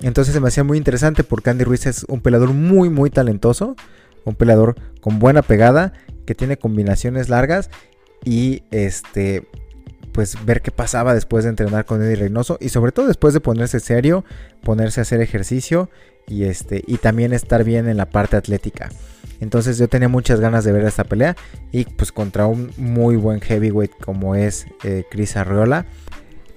Entonces 0.00 0.34
se 0.34 0.40
me 0.40 0.48
hacía 0.48 0.64
muy 0.64 0.76
interesante 0.76 1.24
porque 1.24 1.50
Andy 1.50 1.64
Ruiz 1.64 1.86
es 1.86 2.04
un 2.08 2.20
peleador 2.20 2.52
muy 2.52 2.90
muy 2.90 3.10
talentoso, 3.10 3.76
un 4.24 4.34
peleador 4.34 4.74
con 5.00 5.18
buena 5.18 5.42
pegada, 5.42 5.92
que 6.26 6.34
tiene 6.34 6.56
combinaciones 6.56 7.28
largas 7.28 7.70
y 8.24 8.62
este 8.70 9.48
pues 10.14 10.36
ver 10.46 10.62
qué 10.62 10.70
pasaba 10.70 11.12
después 11.12 11.42
de 11.42 11.50
entrenar 11.50 11.86
con 11.86 12.00
Eddie 12.00 12.14
Reynoso 12.14 12.56
y 12.60 12.68
sobre 12.68 12.92
todo 12.92 13.08
después 13.08 13.34
de 13.34 13.40
ponerse 13.40 13.80
serio, 13.80 14.24
ponerse 14.62 15.00
a 15.00 15.02
hacer 15.02 15.20
ejercicio 15.20 15.90
y 16.28 16.44
este 16.44 16.84
y 16.86 16.98
también 16.98 17.32
estar 17.32 17.64
bien 17.64 17.88
en 17.88 17.96
la 17.96 18.06
parte 18.06 18.36
atlética. 18.36 18.90
Entonces 19.40 19.76
yo 19.76 19.88
tenía 19.88 20.08
muchas 20.08 20.38
ganas 20.38 20.62
de 20.62 20.70
ver 20.70 20.84
esta 20.84 21.02
pelea 21.02 21.34
y 21.72 21.84
pues 21.84 22.12
contra 22.12 22.46
un 22.46 22.70
muy 22.76 23.16
buen 23.16 23.40
heavyweight 23.40 23.90
como 24.00 24.36
es 24.36 24.68
eh, 24.84 25.02
Chris 25.10 25.36
Arreola. 25.36 25.84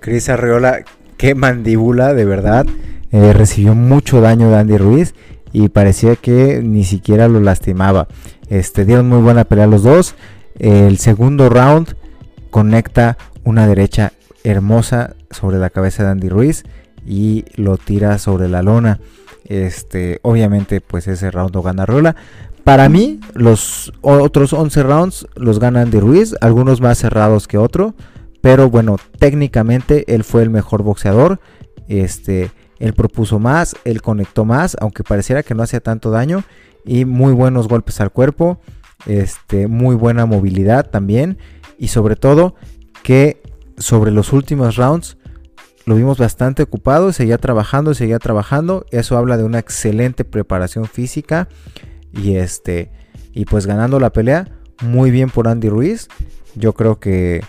Chris 0.01 0.29
Arreola, 0.29 0.85
qué 1.17 1.33
mandíbula 1.33 2.13
de 2.13 2.25
verdad. 2.25 2.67
Eh, 3.11 3.33
recibió 3.33 3.73
mucho 3.73 4.21
daño 4.21 4.51
de 4.51 4.57
Andy 4.57 4.77
Ruiz 4.77 5.15
y 5.51 5.69
parecía 5.69 6.15
que 6.15 6.61
ni 6.63 6.83
siquiera 6.83 7.27
lo 7.27 7.39
lastimaba. 7.39 8.07
Este, 8.49 8.85
dieron 8.85 9.09
muy 9.09 9.19
buena 9.23 9.45
pelea 9.45 9.65
los 9.65 9.81
dos. 9.81 10.13
El 10.59 10.99
segundo 10.99 11.49
round 11.49 11.95
conecta 12.51 13.17
una 13.47 13.65
derecha 13.65 14.11
hermosa 14.43 15.15
sobre 15.31 15.57
la 15.57 15.69
cabeza 15.69 16.03
de 16.03 16.09
Andy 16.09 16.27
Ruiz 16.27 16.63
y 17.05 17.45
lo 17.55 17.77
tira 17.77 18.17
sobre 18.17 18.49
la 18.49 18.61
lona. 18.61 18.99
Este, 19.45 20.19
obviamente, 20.21 20.81
pues 20.81 21.07
ese 21.07 21.31
round 21.31 21.55
lo 21.55 21.61
gana 21.61 21.85
Rola. 21.85 22.17
Para 22.65 22.89
mí, 22.89 23.21
los 23.33 23.93
otros 24.01 24.51
11 24.51 24.83
rounds 24.83 25.27
los 25.35 25.59
gana 25.59 25.81
Andy 25.81 26.01
Ruiz, 26.01 26.35
algunos 26.41 26.81
más 26.81 26.97
cerrados 26.97 27.47
que 27.47 27.57
otro. 27.57 27.95
Pero 28.41 28.69
bueno, 28.69 28.97
técnicamente 29.17 30.13
él 30.13 30.25
fue 30.25 30.43
el 30.43 30.49
mejor 30.49 30.83
boxeador. 30.83 31.39
Este, 31.87 32.51
él 32.79 32.93
propuso 32.93 33.39
más, 33.39 33.77
él 33.85 34.01
conectó 34.01 34.43
más, 34.43 34.75
aunque 34.81 35.03
pareciera 35.03 35.43
que 35.43 35.55
no 35.55 35.63
hacía 35.63 35.79
tanto 35.79 36.11
daño. 36.11 36.43
Y 36.83 37.05
muy 37.05 37.31
buenos 37.31 37.69
golpes 37.69 38.01
al 38.01 38.11
cuerpo. 38.11 38.59
Este, 39.05 39.67
muy 39.67 39.95
buena 39.95 40.25
movilidad 40.25 40.89
también. 40.89 41.37
Y 41.79 41.87
sobre 41.87 42.17
todo, 42.17 42.55
que 43.07 43.41
sobre 43.77 44.11
los 44.11 44.33
últimos 44.33 44.75
rounds 44.75 45.17
lo 45.85 45.95
vimos 45.95 46.17
bastante 46.17 46.63
ocupado, 46.63 47.13
seguía 47.13 47.37
trabajando, 47.37 47.93
seguía 47.93 48.19
trabajando. 48.19 48.85
Eso 48.91 49.17
habla 49.17 49.37
de 49.37 49.45
una 49.45 49.59
excelente 49.59 50.25
preparación 50.25 50.83
física. 50.87 51.47
Y 52.11 52.35
este. 52.35 52.91
Y 53.31 53.45
pues 53.45 53.65
ganando 53.65 54.01
la 54.01 54.11
pelea. 54.11 54.49
Muy 54.81 55.09
bien 55.09 55.29
por 55.29 55.47
Andy 55.47 55.69
Ruiz. 55.69 56.09
Yo 56.55 56.73
creo 56.73 56.99
que. 56.99 57.45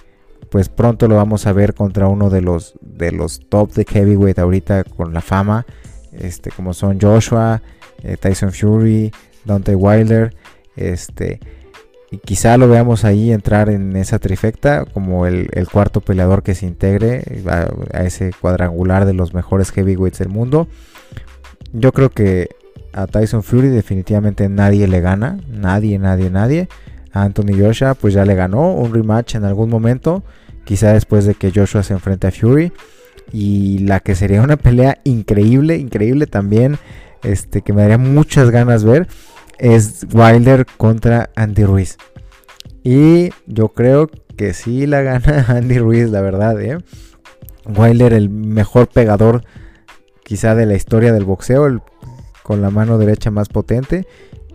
Pues 0.49 0.69
pronto 0.69 1.09
lo 1.09 1.17
vamos 1.17 1.49
a 1.49 1.53
ver 1.53 1.75
contra 1.75 2.07
uno 2.07 2.31
de 2.31 2.41
los. 2.41 2.75
De 2.81 3.11
los 3.11 3.41
top 3.49 3.73
de 3.73 3.85
heavyweight 3.85 4.39
ahorita. 4.39 4.85
Con 4.85 5.13
la 5.13 5.23
fama. 5.23 5.67
Este. 6.13 6.53
Como 6.53 6.73
son 6.73 7.01
Joshua. 7.01 7.63
Eh, 8.05 8.17
Tyson 8.17 8.53
Fury. 8.53 9.11
Dante 9.45 9.75
Wilder. 9.75 10.37
Este. 10.77 11.41
Y 12.11 12.19
quizá 12.19 12.57
lo 12.57 12.69
veamos 12.69 13.05
ahí 13.05 13.33
entrar 13.33 13.69
en 13.69 13.95
esa 13.97 14.19
trifecta 14.19 14.87
como 14.87 15.27
el, 15.27 15.49
cuarto 15.71 16.01
peleador 16.01 16.43
que 16.43 16.55
se 16.55 16.67
integre 16.67 17.23
a, 17.47 17.69
a, 17.93 18.05
ese 18.05 18.33
cuadrangular 18.41 19.05
de 19.05 19.13
los 19.13 19.35
mejores 19.35 19.71
heavyweights 19.71 20.19
del 20.19 20.31
mundo. 20.31 20.69
Yo 21.73 21.93
creo 21.93 22.11
que 22.11 22.49
a 22.93 23.07
Tyson 23.07 23.43
Fury 23.43 23.69
definitivamente 23.69 24.49
nadie 24.49 24.89
le 24.89 25.01
gana. 25.01 25.39
Nadie, 25.49 25.99
nadie, 25.99 26.31
nadie. 26.31 26.69
A 27.13 27.23
Anthony 27.23 27.59
Joshua 27.59 27.95
pues 27.95 28.15
ya 28.15 28.25
le 28.25 28.35
ganó 28.35 28.73
un 28.73 28.93
rematch 28.93 29.35
en 29.35 29.45
algún 29.45 29.71
momento. 29.71 30.23
Quizá 30.65 30.93
después 30.93 31.25
de 31.25 31.35
que 31.35 31.53
Joshua 31.55 31.83
se 31.83 31.95
enfrente 31.95 32.27
a 32.27 32.33
Fury. 32.33 32.73
Y 33.33 33.81
la 33.81 34.01
que 34.01 34.15
sería 34.15 34.43
una 34.43 34.57
pelea 34.57 34.99
increíble, 35.05 35.77
increíble 35.77 36.27
también. 36.27 36.79
Este, 37.23 37.63
que 37.63 37.73
me 37.73 37.83
daría 37.83 37.99
muchas 37.99 38.51
ganas 38.51 38.85
ver. 38.85 39.09
Es 39.59 40.07
Wilder 40.13 40.67
contra 40.77 41.31
Andy 41.35 41.65
Ruiz. 41.65 41.97
Y 42.85 43.31
yo 43.47 43.69
creo 43.71 44.09
que 44.37 44.55
sí 44.55 44.87
la 44.87 45.03
gana 45.03 45.45
Andy 45.49 45.79
Ruiz, 45.79 46.09
la 46.11 46.21
verdad. 46.21 46.61
¿eh? 46.61 46.79
Wilder, 47.67 48.13
el 48.13 48.31
mejor 48.31 48.89
pegador 48.89 49.45
quizá 50.25 50.55
de 50.55 50.67
la 50.67 50.75
historia 50.75 51.13
del 51.13 51.25
boxeo. 51.25 51.83
Con 52.43 52.63
la 52.63 52.71
mano 52.71 52.99
derecha 52.99 53.31
más 53.31 53.49
potente. 53.49 54.07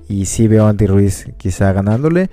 Y 0.08 0.26
sí 0.26 0.48
veo 0.48 0.66
a 0.66 0.70
Andy 0.70 0.88
Ruiz 0.88 1.28
quizá 1.38 1.72
ganándole. 1.74 2.30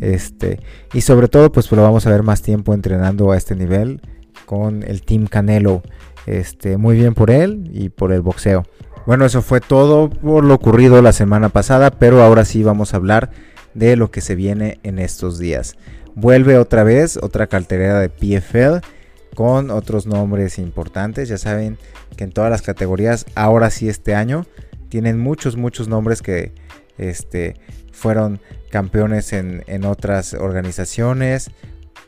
Este, 0.00 0.60
y 0.92 1.00
sobre 1.00 1.28
todo, 1.28 1.50
pues 1.50 1.70
lo 1.72 1.82
vamos 1.82 2.06
a 2.06 2.10
ver 2.10 2.22
más 2.22 2.42
tiempo 2.42 2.72
entrenando 2.72 3.32
a 3.32 3.36
este 3.36 3.54
nivel 3.54 4.00
con 4.46 4.82
el 4.82 5.02
Team 5.02 5.26
Canelo. 5.26 5.82
Este, 6.26 6.76
muy 6.76 6.96
bien 6.96 7.14
por 7.14 7.30
él 7.30 7.70
y 7.72 7.88
por 7.88 8.12
el 8.12 8.22
boxeo. 8.22 8.64
Bueno, 9.06 9.24
eso 9.24 9.42
fue 9.42 9.60
todo 9.60 10.08
por 10.10 10.44
lo 10.44 10.54
ocurrido 10.54 11.02
la 11.02 11.12
semana 11.12 11.48
pasada, 11.48 11.90
pero 11.90 12.22
ahora 12.22 12.44
sí 12.44 12.62
vamos 12.62 12.94
a 12.94 12.98
hablar 12.98 13.30
de 13.74 13.96
lo 13.96 14.10
que 14.10 14.20
se 14.20 14.34
viene 14.34 14.78
en 14.82 14.98
estos 14.98 15.38
días. 15.38 15.76
Vuelve 16.14 16.58
otra 16.58 16.84
vez 16.84 17.16
otra 17.16 17.46
cartelera 17.46 17.98
de 17.98 18.10
PFL 18.10 18.86
con 19.34 19.70
otros 19.70 20.06
nombres 20.06 20.58
importantes. 20.58 21.28
Ya 21.28 21.38
saben 21.38 21.78
que 22.16 22.24
en 22.24 22.32
todas 22.32 22.50
las 22.50 22.62
categorías, 22.62 23.26
ahora 23.34 23.70
sí 23.70 23.88
este 23.88 24.14
año, 24.14 24.46
tienen 24.88 25.18
muchos, 25.18 25.56
muchos 25.56 25.88
nombres 25.88 26.22
que 26.22 26.52
este, 26.98 27.56
fueron 27.92 28.40
campeones 28.70 29.32
en, 29.32 29.84
otras 29.84 30.34
organizaciones 30.34 31.50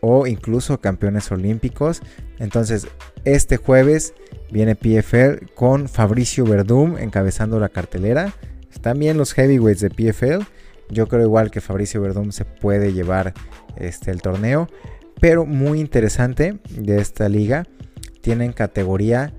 o 0.00 0.26
incluso 0.26 0.80
campeones 0.80 1.32
olímpicos. 1.32 2.02
Entonces, 2.38 2.86
este 3.24 3.56
jueves 3.56 4.14
viene 4.54 4.76
PFL 4.76 5.46
con 5.56 5.88
Fabricio 5.88 6.44
Verdum 6.44 6.96
encabezando 6.96 7.58
la 7.58 7.70
cartelera. 7.70 8.32
También 8.82 9.18
los 9.18 9.34
heavyweights 9.34 9.80
de 9.80 9.90
PFL. 9.90 10.44
Yo 10.90 11.08
creo 11.08 11.22
igual 11.22 11.50
que 11.50 11.60
Fabricio 11.60 12.00
Verdum 12.00 12.30
se 12.30 12.44
puede 12.44 12.92
llevar 12.92 13.34
este, 13.76 14.12
el 14.12 14.22
torneo. 14.22 14.68
Pero 15.20 15.44
muy 15.44 15.80
interesante 15.80 16.60
de 16.70 17.00
esta 17.00 17.28
liga. 17.28 17.66
Tienen 18.20 18.52
categoría 18.52 19.34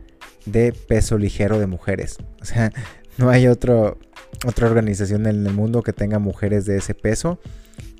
de 0.45 0.73
peso 0.73 1.17
ligero 1.17 1.59
de 1.59 1.67
mujeres. 1.67 2.17
O 2.41 2.47
sea, 2.47 2.71
no 3.17 3.31
hay 3.31 3.47
otro, 3.47 3.97
otra 4.45 4.67
organización 4.67 5.25
en 5.25 5.47
el 5.47 5.53
mundo 5.53 5.81
que 5.81 5.93
tenga 5.93 6.19
mujeres 6.19 6.65
de 6.65 6.77
ese 6.77 6.93
peso. 6.93 7.39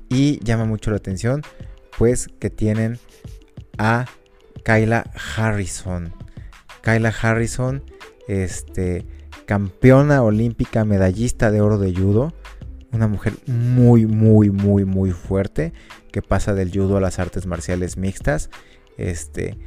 Y 0.08 0.38
llama 0.44 0.66
mucho 0.66 0.92
la 0.92 0.98
atención, 0.98 1.42
pues 1.98 2.28
que 2.38 2.48
tienen 2.48 3.00
a 3.76 4.04
Kyla 4.62 5.10
Harrison. 5.36 6.12
Kyla 6.86 7.12
Harrison, 7.20 7.82
este, 8.28 9.04
campeona 9.44 10.22
olímpica, 10.22 10.84
medallista 10.84 11.50
de 11.50 11.60
oro 11.60 11.78
de 11.78 11.92
judo. 11.92 12.32
Una 12.92 13.08
mujer 13.08 13.32
muy, 13.46 14.06
muy, 14.06 14.50
muy, 14.50 14.84
muy 14.84 15.10
fuerte 15.10 15.72
que 16.12 16.22
pasa 16.22 16.54
del 16.54 16.70
judo 16.70 16.96
a 16.96 17.00
las 17.00 17.18
artes 17.18 17.44
marciales 17.44 17.96
mixtas. 17.96 18.50
Este, 18.98 19.58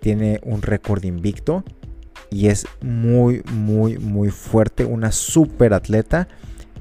tiene 0.00 0.38
un 0.44 0.62
récord 0.62 1.02
invicto 1.02 1.64
y 2.30 2.46
es 2.46 2.68
muy, 2.80 3.42
muy, 3.52 3.98
muy 3.98 4.30
fuerte, 4.30 4.84
una 4.84 5.10
super 5.10 5.74
atleta. 5.74 6.28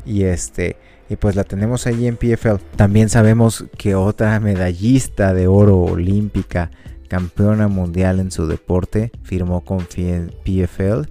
Y 0.06 0.26
este, 0.26 0.78
y 1.10 1.16
pues 1.16 1.36
la 1.36 1.46
tenemos 1.46 1.88
ahí 1.88 2.06
en 2.06 2.18
PFL. 2.18 2.58
También 2.76 3.10
sabemos 3.10 3.66
que 3.76 3.96
otra 3.96 4.40
medallista 4.40 5.34
de 5.34 5.48
oro 5.48 5.80
olímpica, 5.80 6.70
campeona 7.14 7.68
mundial 7.68 8.20
en 8.20 8.32
su 8.32 8.48
deporte, 8.48 9.12
firmó 9.22 9.64
con 9.64 9.86
PFL 9.86 11.04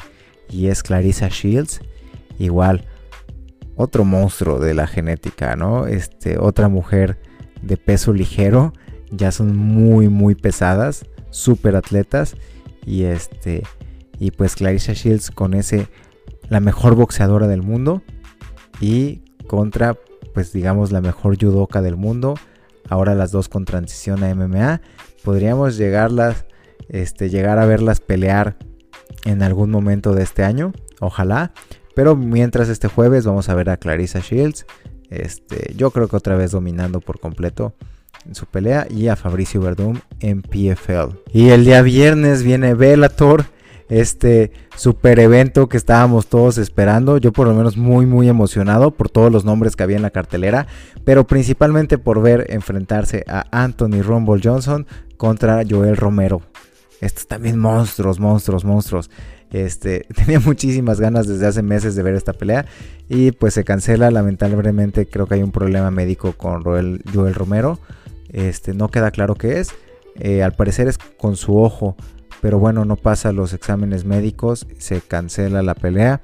y 0.51 0.67
es 0.67 0.83
Clarissa 0.83 1.29
Shields. 1.29 1.81
Igual, 2.41 2.89
otro 3.77 4.05
monstruo 4.05 4.59
de 4.59 4.75
la 4.75 4.89
genética, 4.89 5.55
¿no? 5.55 5.87
Este, 5.87 6.39
otra 6.39 6.69
mujer 6.69 7.21
de 7.63 7.77
peso 7.77 8.13
ligero, 8.13 8.73
ya 9.13 9.31
son 9.31 9.57
muy, 9.57 10.09
muy 10.09 10.35
pesadas, 10.35 11.07
super 11.31 11.77
atletas 11.77 12.35
y 12.85 13.05
este 13.05 13.63
y 14.19 14.33
pues 14.33 14.57
Clarissa 14.57 14.95
Shields 14.95 15.31
con 15.31 15.55
ese, 15.55 15.87
la 16.49 16.59
mejor 16.59 16.97
boxeadora 16.97 17.47
del 17.47 17.63
mundo. 17.63 18.03
Y 18.81 19.23
contra, 19.47 19.97
pues 20.35 20.53
digamos, 20.53 20.91
la 20.91 21.01
mejor 21.01 21.41
judoka 21.41 21.81
del 21.81 21.97
mundo. 21.97 22.35
Ahora 22.89 23.15
las 23.15 23.31
dos 23.31 23.49
con 23.49 23.65
transición 23.65 24.25
a 24.25 24.35
MMA. 24.35 24.81
Podríamos 25.23 25.77
llegarlas, 25.77 26.45
este, 26.89 27.31
llegar 27.31 27.59
a 27.59 27.67
verlas 27.67 28.01
pelear 28.01 28.57
en 29.25 29.43
algún 29.43 29.71
momento 29.71 30.15
de 30.15 30.23
este 30.23 30.45
año. 30.45 30.73
Ojalá. 31.01 31.53
Pero 31.95 32.17
mientras 32.17 32.69
este 32.69 32.89
jueves 32.89 33.27
vamos 33.27 33.49
a 33.49 33.55
ver 33.55 33.71
a 33.71 33.77
Clarissa 33.77 34.21
Shields. 34.21 34.67
Este, 35.11 35.75
yo 35.77 35.91
creo 35.91 36.09
que 36.09 36.17
otra 36.17 36.37
vez 36.37 36.53
dominando 36.53 37.01
por 37.01 37.21
completo 37.21 37.75
en 38.27 38.35
su 38.35 38.47
pelea. 38.47 38.87
Y 38.91 39.09
a 39.09 39.17
Fabricio 39.17 39.61
Verdum 39.61 40.01
en 40.21 40.43
PFL. 40.43 41.17
Y 41.33 41.51
el 41.51 41.65
día 41.65 41.83
viernes 41.83 42.43
viene 42.43 42.75
Bellator 42.75 43.45
este 43.93 44.53
super 44.75 45.21
evento 45.21 45.69
que 45.69 45.77
estábamos 45.77 46.27
todos 46.27 46.57
esperando. 46.57 47.19
Yo 47.19 47.31
por 47.31 47.47
lo 47.47 47.55
menos 47.55 47.77
muy 47.77 48.07
muy 48.07 48.29
emocionado 48.29 48.93
por 48.93 49.11
todos 49.11 49.31
los 49.31 49.45
nombres 49.45 49.77
que 49.77 49.83
había 49.83 49.97
en 49.97 50.03
la 50.03 50.11
cartelera, 50.11 50.67
pero 51.05 51.27
principalmente 51.27 51.99
por 51.99 52.23
ver 52.23 52.47
enfrentarse 52.49 53.25
a 53.29 53.45
Anthony 53.51 54.03
Rumble 54.03 54.41
Johnson 54.43 54.87
contra 55.19 55.63
Joel 55.69 55.99
Romero. 55.99 56.41
Estos 57.03 57.27
también 57.27 57.59
monstruos, 57.59 58.19
monstruos, 58.19 58.65
monstruos. 58.65 59.11
Este, 59.51 60.07
tenía 60.15 60.41
muchísimas 60.41 60.99
ganas 60.99 61.27
desde 61.27 61.47
hace 61.47 61.63
meses 61.63 61.95
de 61.95 62.03
ver 62.03 62.15
esta 62.15 62.33
pelea 62.33 62.65
y 63.11 63.33
pues 63.33 63.53
se 63.53 63.65
cancela 63.65 64.11
lamentablemente 64.11 65.07
creo 65.07 65.27
que 65.27 65.35
hay 65.35 65.43
un 65.43 65.53
problema 65.53 65.91
médico 65.91 66.33
con 66.33 66.63
Joel, 66.63 67.35
Romero. 67.35 67.79
Este, 68.31 68.73
no 68.73 68.89
queda 68.89 69.11
claro 69.11 69.35
qué 69.35 69.61
es, 69.61 69.69
Eh, 70.17 70.43
al 70.43 70.53
parecer 70.53 70.89
es 70.89 70.99
con 70.99 71.37
su 71.37 71.57
ojo, 71.57 71.97
pero 72.43 72.59
bueno, 72.59 72.85
no 72.85 72.97
pasa 72.97 73.31
los 73.31 73.53
exámenes 73.53 74.05
médicos, 74.05 74.67
se 74.77 75.01
cancela 75.01 75.63
la 75.63 75.77
pelea 75.77 76.21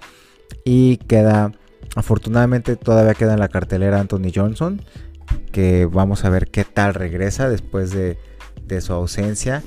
y 0.65 0.97
queda, 0.97 1.53
afortunadamente 1.95 2.75
todavía 2.75 3.15
queda 3.15 3.35
en 3.35 3.39
la 3.39 3.49
cartelera 3.49 4.01
Anthony 4.01 4.33
Johnson, 4.35 4.83
que 5.53 5.87
vamos 5.87 6.25
a 6.25 6.31
ver 6.31 6.49
qué 6.49 6.65
tal 6.65 6.95
regresa 6.95 7.49
después 7.49 7.93
de, 7.93 8.19
de 8.67 8.81
su 8.81 8.93
ausencia. 8.93 9.63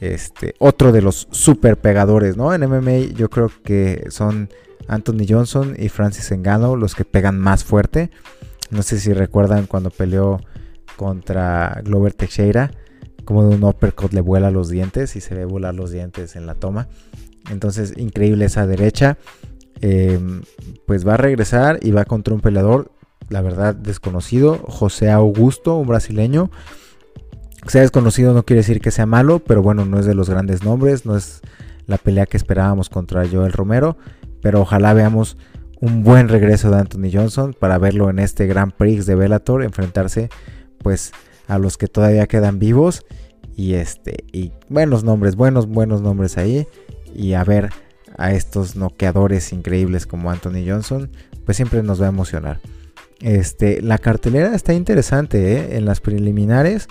Este, 0.00 0.54
otro 0.58 0.90
de 0.90 1.02
los 1.02 1.28
super 1.32 1.76
pegadores, 1.76 2.38
¿no? 2.38 2.54
En 2.54 2.62
MMA 2.62 3.14
yo 3.14 3.28
creo 3.28 3.52
que 3.62 4.06
son 4.08 4.48
Anthony 4.88 5.26
Johnson 5.28 5.76
y 5.78 5.90
Francis 5.90 6.32
Ngannou 6.32 6.76
los 6.76 6.94
que 6.94 7.04
pegan 7.04 7.38
más 7.38 7.62
fuerte. 7.62 8.10
No 8.70 8.82
sé 8.82 8.98
si 8.98 9.12
recuerdan 9.12 9.66
cuando 9.66 9.90
peleó 9.90 10.40
contra 10.96 11.82
Glover 11.84 12.14
Teixeira, 12.14 12.70
como 13.24 13.48
de 13.48 13.56
un 13.56 13.64
uppercut 13.64 14.12
le 14.12 14.20
vuela 14.20 14.50
los 14.50 14.68
dientes 14.68 15.16
y 15.16 15.20
se 15.20 15.34
ve 15.34 15.44
volar 15.44 15.74
los 15.74 15.90
dientes 15.90 16.36
en 16.36 16.46
la 16.46 16.54
toma. 16.54 16.88
Entonces, 17.50 17.94
increíble 17.96 18.44
esa 18.44 18.66
derecha. 18.66 19.18
Em, 19.80 20.42
pues 20.86 21.06
va 21.06 21.14
a 21.14 21.16
regresar 21.16 21.78
y 21.82 21.90
va 21.90 22.04
contra 22.04 22.34
un 22.34 22.40
peleador, 22.40 22.92
la 23.30 23.40
verdad, 23.40 23.74
desconocido, 23.74 24.58
José 24.68 25.10
Augusto, 25.10 25.76
un 25.76 25.86
brasileño. 25.86 26.50
Sea 27.66 27.82
desconocido 27.82 28.34
no 28.34 28.44
quiere 28.44 28.60
decir 28.60 28.80
que 28.80 28.90
sea 28.90 29.06
malo, 29.06 29.38
pero 29.38 29.62
bueno, 29.62 29.84
no 29.84 29.98
es 29.98 30.06
de 30.06 30.14
los 30.14 30.28
grandes 30.28 30.64
nombres, 30.64 31.06
no 31.06 31.16
es 31.16 31.40
la 31.86 31.98
pelea 31.98 32.26
que 32.26 32.36
esperábamos 32.36 32.88
contra 32.88 33.26
Joel 33.28 33.52
Romero, 33.52 33.96
pero 34.42 34.60
ojalá 34.60 34.92
veamos 34.92 35.36
un 35.80 36.02
buen 36.02 36.28
regreso 36.28 36.70
de 36.70 36.78
Anthony 36.78 37.10
Johnson 37.12 37.54
para 37.58 37.78
verlo 37.78 38.10
en 38.10 38.18
este 38.18 38.46
Grand 38.46 38.72
Prix 38.72 39.06
de 39.06 39.14
Bellator, 39.14 39.62
enfrentarse 39.62 40.28
pues 40.78 41.12
a 41.50 41.58
los 41.58 41.76
que 41.76 41.86
todavía 41.86 42.26
quedan 42.26 42.58
vivos 42.58 43.04
y 43.56 43.74
este 43.74 44.24
y 44.32 44.52
buenos 44.68 45.04
nombres, 45.04 45.36
buenos 45.36 45.66
buenos 45.66 46.00
nombres 46.00 46.38
ahí 46.38 46.66
y 47.14 47.34
a 47.34 47.44
ver 47.44 47.70
a 48.16 48.32
estos 48.32 48.76
noqueadores 48.76 49.52
increíbles 49.52 50.06
como 50.06 50.30
Anthony 50.30 50.64
Johnson, 50.66 51.10
pues 51.44 51.56
siempre 51.56 51.82
nos 51.82 52.00
va 52.00 52.06
a 52.06 52.10
emocionar. 52.10 52.60
Este, 53.20 53.82
la 53.82 53.98
cartelera 53.98 54.54
está 54.54 54.72
interesante, 54.72 55.56
¿eh? 55.56 55.76
en 55.76 55.84
las 55.84 56.00
preliminares 56.00 56.88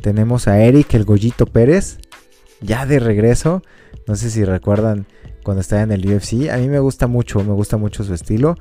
tenemos 0.00 0.48
a 0.48 0.60
Eric 0.60 0.94
el 0.94 1.04
Gollito 1.04 1.46
Pérez, 1.46 1.98
ya 2.60 2.86
de 2.86 2.98
regreso. 2.98 3.62
No 4.06 4.16
sé 4.16 4.30
si 4.30 4.44
recuerdan 4.44 5.06
cuando 5.42 5.60
estaba 5.60 5.82
en 5.82 5.92
el 5.92 6.06
UFC. 6.06 6.50
A 6.50 6.56
mí 6.56 6.68
me 6.68 6.78
gusta 6.78 7.06
mucho, 7.06 7.44
me 7.44 7.52
gusta 7.52 7.76
mucho 7.76 8.02
su 8.02 8.14
estilo. 8.14 8.56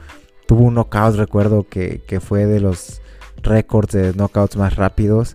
Tuvo 0.48 0.64
un 0.64 0.74
knockout, 0.74 1.16
recuerdo 1.16 1.66
que, 1.68 2.20
fue 2.22 2.46
de 2.46 2.60
los 2.60 3.02
récords 3.44 3.94
de 3.94 4.14
knockouts 4.14 4.58
más 4.58 4.76
rápidos 4.76 5.34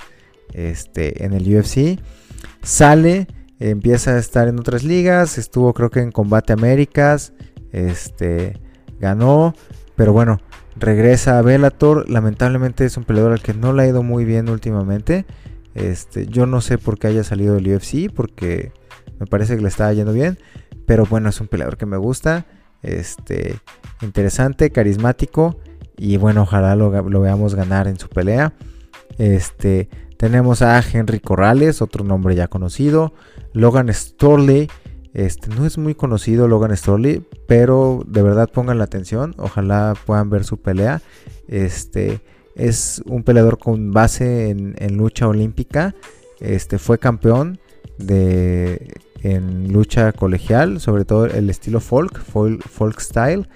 este, 0.53 1.25
en 1.25 1.33
el 1.33 1.57
UFC. 1.57 1.99
Sale, 2.63 3.27
empieza 3.59 4.13
a 4.13 4.19
estar 4.19 4.49
en 4.49 4.59
otras 4.59 4.85
ligas. 4.85 5.39
Estuvo 5.39 5.73
creo 5.75 5.91
que 5.91 6.01
en 6.01 6.13
Combate 6.13 6.53
Américas. 6.53 7.33
Este, 7.73 8.59
ganó. 9.01 9.55
Pero 9.97 10.13
bueno, 10.13 10.41
regresa 10.77 11.39
a 11.39 11.43
Bellator. 11.43 12.09
Lamentablemente 12.09 12.85
es 12.85 12.97
un 12.97 13.05
peleador 13.05 13.33
al 13.33 13.43
que 13.43 13.55
no 13.55 13.73
le 13.73 13.83
ha 13.83 13.89
ido 13.89 14.03
muy 14.03 14.25
bien 14.25 14.49
últimamente. 14.49 15.27
Este, 15.75 16.27
yo 16.27 16.47
no 16.47 16.61
sé 16.61 16.79
por 16.79 16.99
qué 16.99 17.09
haya 17.09 17.25
salido 17.25 17.55
del 17.55 17.69
UFC, 17.69 18.13
porque 18.15 18.73
me 19.19 19.27
parece 19.27 19.57
que 19.57 19.63
le 19.63 19.69
estaba 19.69 19.93
yendo 19.93 20.13
bien. 20.13 20.39
Pero 20.87 21.05
bueno, 21.07 21.29
es 21.29 21.41
un 21.41 21.49
peleador 21.49 21.77
que 21.77 21.87
me 21.87 21.97
gusta. 21.97 22.47
Este, 22.83 23.57
interesante, 24.03 24.71
carismático. 24.71 25.59
Y 25.97 26.17
bueno, 26.17 26.43
ojalá 26.43 26.77
lo, 26.77 26.91
veamos 26.91 27.55
ganar 27.55 27.89
en 27.89 27.99
su 27.99 28.09
pelea. 28.09 28.55
Este, 29.19 29.89
tenemos 30.17 30.63
a 30.63 30.81
Henry 30.81 31.21
Corrales, 31.21 31.83
otro 31.83 32.05
nombre 32.05 32.35
ya 32.35 32.49
conocido. 32.49 33.13
Logan 33.53 33.93
Storley. 33.93 34.69
Este, 35.13 35.49
no 35.55 35.65
es 35.65 35.79
muy 35.79 35.95
conocido 35.95 36.49
Logan 36.49 36.77
Storley, 36.77 37.25
pero 37.47 38.03
de 38.07 38.23
verdad 38.23 38.51
pongan 38.53 38.79
la 38.79 38.85
atención. 38.85 39.35
Ojalá 39.39 39.95
puedan 40.07 40.31
ver 40.31 40.45
su 40.45 40.61
pelea. 40.61 41.03
Este, 41.47 42.21
es 42.55 43.03
un 43.07 43.23
peleador 43.23 43.59
con 43.59 43.93
base 43.93 44.51
en, 44.51 44.97
lucha 44.97 45.29
olímpica. 45.29 45.95
Este 46.41 46.79
fue 46.79 46.99
campeón 46.99 47.59
de 47.99 48.93
en 49.23 49.73
lucha 49.73 50.13
colegial, 50.13 50.81
sobre 50.81 51.05
todo 51.05 51.27
el 51.27 51.49
estilo 51.49 51.81
folk, 51.81 52.23
folk, 52.23 53.01
style. 53.01 53.49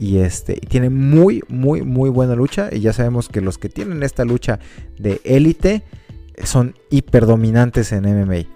Y 0.00 0.18
este 0.18 0.54
tiene 0.54 0.90
muy, 0.90 1.42
muy, 1.48 1.82
muy 1.82 2.08
buena 2.08 2.36
lucha. 2.36 2.68
Y 2.72 2.80
ya 2.80 2.92
sabemos 2.92 3.28
que 3.28 3.40
los 3.40 3.58
que 3.58 3.68
tienen 3.68 4.02
esta 4.02 4.24
lucha 4.24 4.60
de 4.98 5.20
élite 5.24 5.82
son 6.44 6.74
hiperdominantes 6.90 7.90
en 7.92 8.04
MMA. 8.04 8.46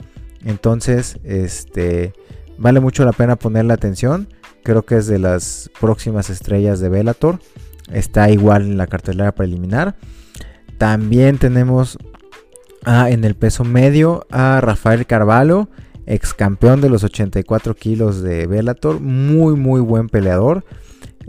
Entonces, 0.44 1.18
este 1.24 2.12
vale 2.58 2.80
mucho 2.80 3.04
la 3.04 3.12
pena 3.12 3.36
ponerle 3.36 3.72
atención. 3.72 4.28
Creo 4.62 4.84
que 4.84 4.96
es 4.96 5.08
de 5.08 5.18
las 5.18 5.70
próximas 5.80 6.30
estrellas 6.30 6.78
de 6.78 6.88
Bellator. 6.88 7.40
Está 7.92 8.30
igual 8.30 8.62
en 8.62 8.76
la 8.76 8.86
cartelera 8.86 9.34
preliminar. 9.34 9.96
También 10.78 11.38
tenemos 11.38 11.98
en 12.86 13.24
el 13.24 13.34
peso 13.34 13.64
medio 13.64 14.26
a 14.30 14.60
Rafael 14.60 15.06
Carvalho, 15.06 15.68
ex 16.06 16.34
campeón 16.34 16.80
de 16.80 16.88
los 16.88 17.02
84 17.04 17.74
kilos 17.74 18.22
de 18.22 18.46
Bellator. 18.46 19.00
Muy, 19.00 19.56
muy 19.56 19.80
buen 19.80 20.08
peleador. 20.08 20.64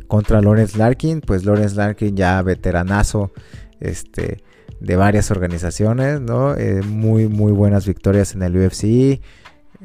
Contra 0.08 0.42
Lawrence 0.42 0.78
Larkin. 0.78 1.22
Pues 1.22 1.46
Lawrence 1.46 1.76
Larkin 1.76 2.16
ya 2.16 2.42
veteranazo 2.42 3.32
este, 3.80 4.44
de 4.80 4.96
varias 4.96 5.32
organizaciones. 5.32 6.22
¿no? 6.22 6.56
Eh, 6.56 6.82
muy, 6.82 7.28
muy 7.28 7.52
buenas 7.52 7.86
victorias 7.86 8.36
en 8.36 8.44
el 8.44 8.58
UFC. 8.58 9.22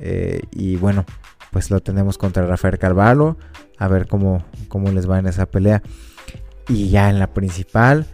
Eh, 0.01 0.41
y 0.53 0.77
bueno, 0.77 1.05
pues 1.51 1.71
lo 1.71 1.81
tenemos 1.81 2.19
contra 2.19 2.47
Rafael 2.47 2.79
Carvalho. 2.79 3.37
A 3.79 3.89
ver 3.89 4.07
cómo, 4.07 4.45
cómo 4.69 4.91
les 4.91 5.09
va 5.09 5.19
en 5.19 5.27
esa 5.27 5.47
pelea. 5.47 5.83
Y 6.69 6.91
ya 6.91 7.09
en 7.09 7.19
la 7.19 7.29
principal, 7.29 8.07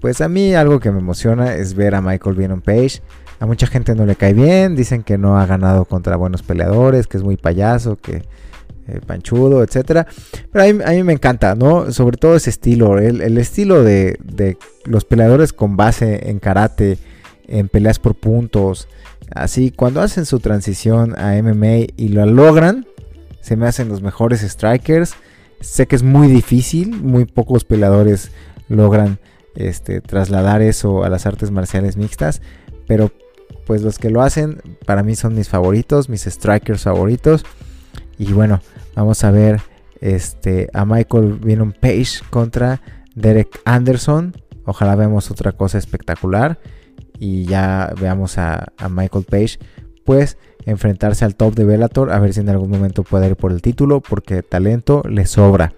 pues 0.00 0.20
a 0.20 0.28
mí 0.28 0.54
algo 0.54 0.80
que 0.80 0.90
me 0.90 0.98
emociona 0.98 1.54
es 1.54 1.74
ver 1.74 1.94
a 1.94 2.02
Michael 2.02 2.34
Venom 2.34 2.60
Page. 2.60 3.00
A 3.38 3.46
mucha 3.46 3.66
gente 3.66 3.94
no 3.94 4.06
le 4.06 4.16
cae 4.16 4.34
bien, 4.34 4.74
dicen 4.74 5.04
que 5.04 5.18
no 5.18 5.38
ha 5.38 5.46
ganado 5.46 5.84
contra 5.84 6.16
buenos 6.16 6.42
peleadores, 6.42 7.06
que 7.06 7.16
es 7.16 7.22
muy 7.22 7.36
payaso, 7.36 7.96
que 7.96 8.22
eh, 8.88 9.00
panchudo, 9.06 9.62
etc. 9.62 10.06
Pero 10.50 10.82
a 10.84 10.92
mí, 10.92 11.02
me 11.02 11.12
encanta, 11.12 11.54
¿no? 11.54 11.92
Sobre 11.92 12.16
todo 12.16 12.36
ese 12.36 12.50
estilo, 12.50 12.98
el, 12.98 13.38
estilo 13.38 13.82
de, 13.82 14.18
de, 14.22 14.56
los 14.84 15.04
peleadores 15.04 15.52
con 15.52 15.76
base 15.76 16.30
en 16.30 16.38
karate, 16.38 16.98
en 17.46 17.68
peleas 17.68 17.98
por 17.98 18.14
puntos. 18.14 18.88
Así, 19.34 19.70
cuando 19.70 20.00
hacen 20.00 20.26
su 20.26 20.40
transición 20.40 21.18
a 21.18 21.40
MMA 21.40 21.92
y 21.96 22.08
lo 22.08 22.26
logran, 22.26 22.86
se 23.40 23.56
me 23.56 23.66
hacen 23.66 23.88
los 23.88 24.02
mejores 24.02 24.40
strikers. 24.40 25.14
Sé 25.60 25.86
que 25.86 25.96
es 25.96 26.02
muy 26.02 26.28
difícil, 26.28 26.90
muy 27.02 27.24
pocos 27.24 27.64
peleadores 27.64 28.30
logran 28.68 29.18
este, 29.54 30.00
trasladar 30.00 30.62
eso 30.62 31.04
a 31.04 31.08
las 31.08 31.26
artes 31.26 31.50
marciales 31.50 31.96
mixtas, 31.96 32.40
pero 32.86 33.10
pues 33.66 33.82
los 33.82 33.98
que 33.98 34.10
lo 34.10 34.22
hacen 34.22 34.60
para 34.86 35.02
mí 35.02 35.14
son 35.14 35.34
mis 35.34 35.48
favoritos, 35.48 36.08
mis 36.08 36.22
strikers 36.22 36.82
favoritos. 36.82 37.44
Y 38.22 38.32
bueno, 38.34 38.60
vamos 38.94 39.24
a 39.24 39.32
ver 39.32 39.60
este, 40.00 40.68
a 40.72 40.84
Michael 40.84 41.40
Venom 41.42 41.72
Page 41.72 42.20
contra 42.30 42.80
Derek 43.16 43.60
Anderson. 43.64 44.32
Ojalá 44.64 44.94
veamos 44.94 45.32
otra 45.32 45.50
cosa 45.50 45.76
espectacular 45.76 46.60
y 47.18 47.46
ya 47.46 47.92
veamos 48.00 48.38
a, 48.38 48.72
Michael 48.88 49.24
Page 49.28 49.58
pues 50.04 50.38
enfrentarse 50.66 51.24
al 51.24 51.34
top 51.34 51.56
de 51.56 51.64
Bellator, 51.64 52.12
a 52.12 52.20
ver 52.20 52.32
si 52.32 52.38
en 52.38 52.48
algún 52.48 52.70
momento 52.70 53.02
puede 53.02 53.26
ir 53.26 53.34
por 53.34 53.50
el 53.50 53.60
título, 53.60 54.00
porque 54.00 54.44
talento 54.44 55.02
le 55.08 55.26
sobra. 55.26 55.72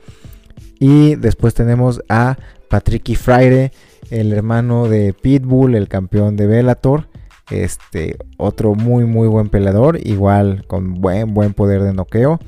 Y 0.78 1.14
después 1.14 1.54
tenemos 1.54 2.02
a 2.10 2.36
Patricky 2.68 3.16
Freire, 3.16 3.72
el 4.10 4.34
hermano 4.34 4.86
de 4.86 5.14
Pitbull, 5.14 5.76
el 5.76 5.88
campeón 5.88 6.36
de 6.36 6.46
Bellator. 6.46 7.08
Este, 7.50 8.16
otro 8.38 8.74
muy 8.74 9.04
muy 9.04 9.28
buen 9.28 9.48
peleador, 9.48 9.98
igual 10.02 10.64
con 10.66 10.94
buen 10.94 11.34
buen 11.34 11.54
poder 11.54 11.82
de 11.82 11.92
noqueo. 11.92 12.40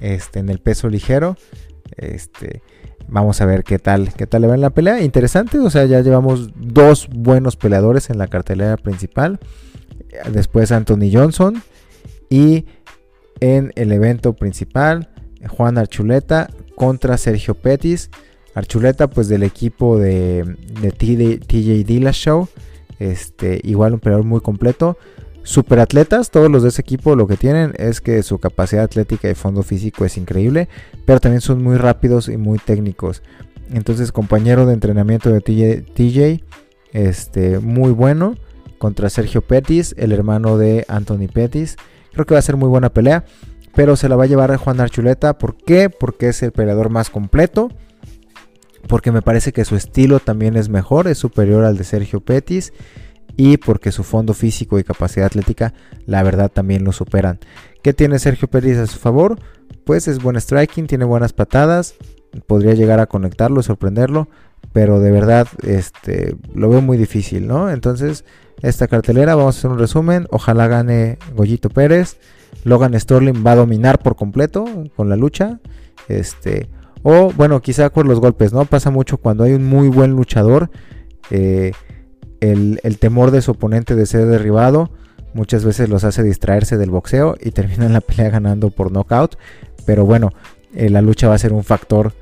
Este, 0.00 0.40
en 0.40 0.48
el 0.48 0.58
peso 0.58 0.88
ligero. 0.88 1.36
Este, 1.96 2.62
vamos 3.08 3.40
a 3.40 3.46
ver 3.46 3.62
qué 3.62 3.78
tal, 3.78 4.12
qué 4.14 4.26
tal 4.26 4.42
le 4.42 4.48
va 4.48 4.54
en 4.54 4.60
la 4.60 4.70
pelea. 4.70 5.00
Interesante, 5.00 5.58
o 5.58 5.70
sea, 5.70 5.84
ya 5.84 6.00
llevamos 6.00 6.50
dos 6.56 7.08
buenos 7.08 7.56
peleadores 7.56 8.10
en 8.10 8.18
la 8.18 8.26
cartelera 8.26 8.76
principal. 8.76 9.38
Después 10.30 10.72
Anthony 10.72 11.10
Johnson, 11.12 11.62
y 12.28 12.64
en 13.40 13.72
el 13.76 13.92
evento 13.92 14.32
principal, 14.32 15.10
Juan 15.48 15.76
Archuleta 15.76 16.48
contra 16.76 17.18
Sergio 17.18 17.54
Petis. 17.54 18.10
Archuleta, 18.54 19.08
pues 19.08 19.28
del 19.28 19.42
equipo 19.42 19.98
de, 19.98 20.44
de 20.80 20.92
TJ 20.92 21.84
Dillas 21.84 22.16
Show. 22.16 22.48
Este, 23.02 23.60
igual 23.64 23.94
un 23.94 23.98
peleador 23.98 24.24
muy 24.24 24.40
completo. 24.40 24.96
Super 25.42 25.80
atletas, 25.80 26.30
todos 26.30 26.48
los 26.48 26.62
de 26.62 26.68
ese 26.68 26.82
equipo 26.82 27.16
lo 27.16 27.26
que 27.26 27.36
tienen 27.36 27.72
es 27.76 28.00
que 28.00 28.22
su 28.22 28.38
capacidad 28.38 28.84
atlética 28.84 29.28
y 29.28 29.34
fondo 29.34 29.64
físico 29.64 30.04
es 30.04 30.16
increíble, 30.16 30.68
pero 31.04 31.18
también 31.18 31.40
son 31.40 31.60
muy 31.64 31.76
rápidos 31.76 32.28
y 32.28 32.36
muy 32.36 32.58
técnicos. 32.58 33.22
Entonces, 33.72 34.12
compañero 34.12 34.66
de 34.66 34.74
entrenamiento 34.74 35.30
de 35.30 35.40
TJ, 35.40 35.92
TJ 35.94 36.44
este, 36.92 37.58
muy 37.58 37.90
bueno 37.90 38.36
contra 38.78 39.10
Sergio 39.10 39.42
Pettis, 39.42 39.96
el 39.98 40.12
hermano 40.12 40.56
de 40.56 40.84
Anthony 40.86 41.26
Pettis. 41.32 41.76
Creo 42.12 42.24
que 42.24 42.34
va 42.34 42.38
a 42.38 42.42
ser 42.42 42.56
muy 42.56 42.68
buena 42.68 42.90
pelea, 42.90 43.24
pero 43.74 43.96
se 43.96 44.08
la 44.08 44.14
va 44.14 44.24
a 44.24 44.28
llevar 44.28 44.52
a 44.52 44.58
Juan 44.58 44.80
Archuleta. 44.80 45.38
¿Por 45.38 45.56
qué? 45.56 45.90
Porque 45.90 46.28
es 46.28 46.40
el 46.44 46.52
peleador 46.52 46.88
más 46.88 47.10
completo. 47.10 47.68
Porque 48.88 49.12
me 49.12 49.22
parece 49.22 49.52
que 49.52 49.64
su 49.64 49.76
estilo 49.76 50.20
también 50.20 50.56
es 50.56 50.68
mejor, 50.68 51.08
es 51.08 51.18
superior 51.18 51.64
al 51.64 51.76
de 51.76 51.84
Sergio 51.84 52.20
Pettis. 52.20 52.72
Y 53.36 53.56
porque 53.56 53.92
su 53.92 54.04
fondo 54.04 54.34
físico 54.34 54.78
y 54.78 54.84
capacidad 54.84 55.26
atlética, 55.26 55.72
la 56.06 56.22
verdad, 56.22 56.50
también 56.50 56.84
lo 56.84 56.92
superan. 56.92 57.38
¿Qué 57.82 57.94
tiene 57.94 58.18
Sergio 58.18 58.48
Pettis 58.48 58.76
a 58.76 58.86
su 58.86 58.98
favor? 58.98 59.38
Pues 59.84 60.06
es 60.06 60.22
buen 60.22 60.38
striking, 60.38 60.86
tiene 60.86 61.04
buenas 61.04 61.32
patadas, 61.32 61.94
podría 62.46 62.74
llegar 62.74 63.00
a 63.00 63.06
conectarlo, 63.06 63.62
sorprenderlo, 63.62 64.28
pero 64.72 65.00
de 65.00 65.10
verdad 65.10 65.48
este, 65.66 66.36
lo 66.54 66.68
veo 66.68 66.80
muy 66.80 66.96
difícil, 66.96 67.46
¿no? 67.46 67.70
Entonces, 67.70 68.24
esta 68.62 68.86
cartelera, 68.86 69.34
vamos 69.34 69.56
a 69.56 69.58
hacer 69.58 69.70
un 69.70 69.78
resumen, 69.78 70.26
ojalá 70.30 70.68
gane 70.68 71.18
Goyito 71.34 71.68
Pérez, 71.68 72.16
Logan 72.64 72.98
Sterling 72.98 73.44
va 73.44 73.52
a 73.52 73.56
dominar 73.56 73.98
por 73.98 74.14
completo 74.14 74.64
con 74.94 75.08
la 75.08 75.16
lucha, 75.16 75.60
este, 76.08 76.68
o 77.02 77.32
bueno, 77.32 77.60
quizá 77.60 77.90
con 77.90 78.08
los 78.08 78.20
golpes, 78.20 78.52
¿no? 78.52 78.64
Pasa 78.64 78.90
mucho 78.90 79.18
cuando 79.18 79.44
hay 79.44 79.52
un 79.52 79.64
muy 79.64 79.88
buen 79.88 80.12
luchador, 80.12 80.70
eh, 81.30 81.72
el, 82.40 82.80
el 82.82 82.98
temor 82.98 83.30
de 83.30 83.42
su 83.42 83.52
oponente 83.52 83.94
de 83.94 84.06
ser 84.06 84.26
derribado, 84.26 84.90
muchas 85.34 85.64
veces 85.64 85.88
los 85.88 86.04
hace 86.04 86.22
distraerse 86.22 86.76
del 86.76 86.90
boxeo 86.90 87.36
y 87.40 87.50
terminan 87.50 87.92
la 87.92 88.00
pelea 88.00 88.30
ganando 88.30 88.70
por 88.70 88.92
knockout. 88.92 89.36
Pero 89.86 90.04
bueno, 90.04 90.32
eh, 90.74 90.90
la 90.90 91.02
lucha 91.02 91.28
va 91.28 91.34
a 91.34 91.38
ser 91.38 91.52
un 91.52 91.64
factor, 91.64 92.12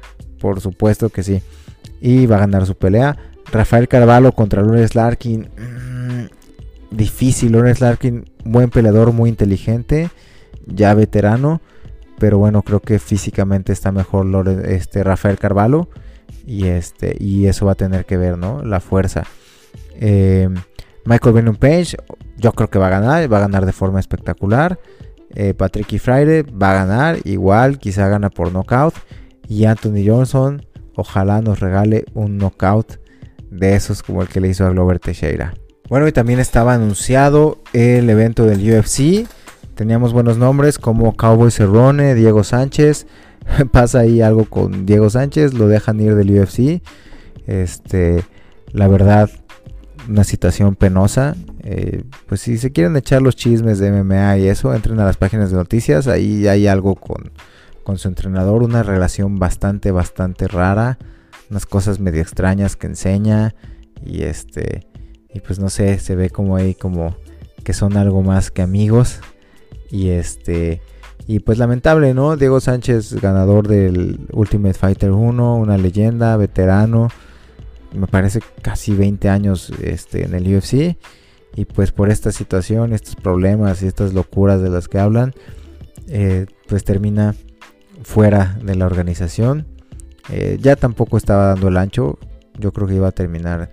por 0.41 0.61
supuesto 0.61 1.09
que 1.11 1.23
sí. 1.23 1.43
Y 2.01 2.27
va 2.27 2.37
a 2.37 2.41
ganar 2.41 2.67
su 2.67 2.75
pelea. 2.75 3.17
Rafael 3.53 3.89
Carvalho 3.89 4.33
contra 4.33 4.63
Lawrence 4.63 4.97
Larkin. 4.97 5.49
Mm, 5.57 6.97
difícil, 6.97 7.53
Lawrence 7.53 7.85
Larkin, 7.85 8.31
buen 8.45 8.71
peleador, 8.71 9.13
muy 9.13 9.29
inteligente, 9.29 10.11
ya 10.67 10.95
veterano. 10.95 11.61
Pero 12.21 12.37
bueno, 12.37 12.61
creo 12.63 12.81
que 12.81 12.99
físicamente 12.99 13.73
está 13.73 13.91
mejor 13.91 14.27
este, 14.67 15.03
Rafael 15.03 15.39
Carvalho. 15.39 15.89
Y, 16.47 16.67
este, 16.67 17.17
y 17.19 17.47
eso 17.47 17.65
va 17.65 17.73
a 17.73 17.77
tener 17.77 18.05
que 18.05 18.19
ver, 18.19 18.37
¿no? 18.37 18.63
La 18.63 18.81
fuerza. 18.81 19.25
Eh, 19.95 20.49
Michael 21.07 21.35
Venom 21.35 21.57
Page, 21.57 21.97
yo 22.37 22.53
creo 22.53 22.69
que 22.69 22.79
va 22.79 22.89
a 22.89 22.91
ganar, 22.91 23.33
va 23.33 23.39
a 23.39 23.41
ganar 23.41 23.65
de 23.65 23.73
forma 23.73 24.01
espectacular. 24.01 24.79
Eh, 25.35 25.55
Patrick 25.55 25.91
y 25.95 25.99
Friday 25.99 26.43
va 26.43 26.73
a 26.73 26.85
ganar, 26.85 27.19
igual, 27.25 27.79
quizá 27.79 28.07
gana 28.09 28.29
por 28.29 28.53
knockout. 28.53 28.95
Y 29.49 29.65
Anthony 29.65 30.05
Johnson, 30.07 30.67
ojalá 30.97 31.41
nos 31.41 31.61
regale 31.61 32.05
un 32.13 32.37
knockout 32.37 33.01
de 33.51 33.77
esos 33.77 34.03
como 34.03 34.21
el 34.21 34.29
que 34.29 34.41
le 34.41 34.49
hizo 34.49 34.67
a 34.67 34.71
Glover 34.71 34.99
Teixeira. 34.99 35.55
Bueno, 35.89 36.07
y 36.07 36.13
también 36.13 36.39
estaba 36.39 36.75
anunciado 36.75 37.63
el 37.73 38.11
evento 38.11 38.45
del 38.45 38.61
UFC. 38.61 39.27
Teníamos 39.81 40.13
buenos 40.13 40.37
nombres 40.37 40.79
como 40.79 41.17
Cowboy 41.17 41.51
Cerrone, 41.51 42.15
Diego 42.15 42.45
Sánchez. 42.45 43.07
Pasa 43.73 44.01
ahí 44.01 44.21
algo 44.21 44.45
con 44.45 44.85
Diego 44.85 45.09
Sánchez, 45.09 45.55
lo 45.55 45.69
dejan 45.69 45.99
ir 46.01 46.17
del 46.17 46.39
UFC. 46.39 46.83
Este, 47.47 48.23
la 48.73 48.89
verdad, 48.89 49.31
una 50.07 50.25
situación 50.25 50.77
penosa. 50.77 51.35
Eh, 51.63 52.05
pues 52.27 52.43
si 52.43 52.59
se 52.59 52.73
quieren 52.73 52.95
echar 52.95 53.23
los 53.23 53.37
chismes 53.37 53.79
de 53.79 53.91
MMA 53.91 54.37
y 54.37 54.49
eso, 54.49 54.75
entren 54.75 55.01
a 55.01 55.07
las 55.07 55.17
páginas 55.17 55.51
de 55.51 55.57
noticias. 55.57 56.09
Ahí 56.09 56.47
hay 56.47 56.67
algo 56.67 56.95
con, 56.95 57.33
con 57.83 57.97
su 57.97 58.09
entrenador, 58.09 58.63
una 58.63 58.83
relación 58.83 59.39
bastante, 59.39 59.93
bastante 59.93 60.47
rara. 60.47 60.99
Unas 61.49 61.65
cosas 61.65 62.01
medio 62.01 62.21
extrañas 62.21 62.77
que 62.77 62.87
enseña. 62.87 63.55
Y 64.05 64.25
este. 64.25 64.87
Y 65.33 65.41
pues 65.41 65.59
no 65.59 65.71
sé, 65.71 65.99
se 66.01 66.17
ve 66.17 66.29
como 66.29 66.57
ahí 66.57 66.75
como 66.75 67.17
que 67.65 67.73
son 67.73 67.97
algo 67.97 68.23
más 68.23 68.51
que 68.51 68.61
amigos. 68.61 69.21
Y 69.91 70.11
este. 70.11 70.81
Y 71.27 71.41
pues 71.41 71.59
lamentable, 71.59 72.15
¿no? 72.15 72.37
Diego 72.37 72.61
Sánchez, 72.61 73.21
ganador 73.21 73.69
del 73.69 74.21
Ultimate 74.33 74.75
Fighter 74.75 75.13
1, 75.13 75.57
una 75.57 75.79
leyenda, 75.79 76.37
veterano 76.37 77.09
me 77.93 78.07
parece 78.07 78.41
casi 78.63 78.95
20 78.95 79.29
años 79.29 79.73
este, 79.83 80.25
en 80.25 80.35
el 80.35 80.57
UFC. 80.57 80.97
Y 81.57 81.65
pues 81.65 81.91
por 81.91 82.11
esta 82.11 82.31
situación, 82.31 82.93
estos 82.93 83.17
problemas 83.17 83.83
y 83.83 83.87
estas 83.87 84.15
locuras 84.15 84.63
de 84.63 84.71
las 84.71 84.87
que 84.89 84.99
hablan, 84.99 85.35
eh, 86.09 86.47
pues 86.69 86.85
termina 86.85 87.35
fuera 88.03 88.59
de 88.63 88.77
la 88.77 88.87
organización. 88.87 89.67
Eh, 90.31 90.59
ya 90.61 90.77
tampoco 90.77 91.17
estaba 91.17 91.47
dando 91.47 91.69
el 91.69 91.77
ancho. 91.77 92.19
Yo 92.57 92.73
creo 92.73 92.87
que 92.87 92.95
iba 92.95 93.09
a 93.09 93.13
terminar 93.13 93.73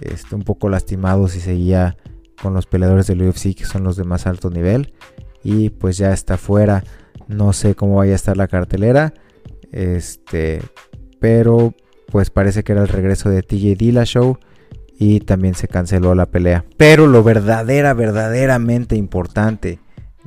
este, 0.00 0.34
un 0.34 0.42
poco 0.42 0.68
lastimado 0.68 1.28
si 1.28 1.40
seguía 1.40 1.96
con 2.42 2.54
los 2.54 2.66
peleadores 2.66 3.06
del 3.06 3.22
UFC 3.22 3.54
que 3.54 3.64
son 3.64 3.84
los 3.84 3.96
de 3.96 4.04
más 4.04 4.26
alto 4.26 4.50
nivel. 4.50 4.92
Y 5.46 5.70
pues 5.70 5.96
ya 5.96 6.12
está 6.12 6.36
fuera. 6.36 6.82
No 7.28 7.52
sé 7.52 7.76
cómo 7.76 7.96
vaya 7.96 8.14
a 8.14 8.16
estar 8.16 8.36
la 8.36 8.48
cartelera. 8.48 9.14
Este, 9.70 10.60
pero 11.20 11.72
pues 12.10 12.30
parece 12.30 12.64
que 12.64 12.72
era 12.72 12.82
el 12.82 12.88
regreso 12.88 13.30
de 13.30 13.42
TJ 13.42 13.76
Dilla 13.76 14.04
Show 14.04 14.38
y 14.98 15.20
también 15.20 15.54
se 15.54 15.68
canceló 15.68 16.16
la 16.16 16.26
pelea. 16.26 16.64
Pero 16.76 17.06
lo 17.06 17.22
verdadera, 17.22 17.94
verdaderamente 17.94 18.96
importante 18.96 19.78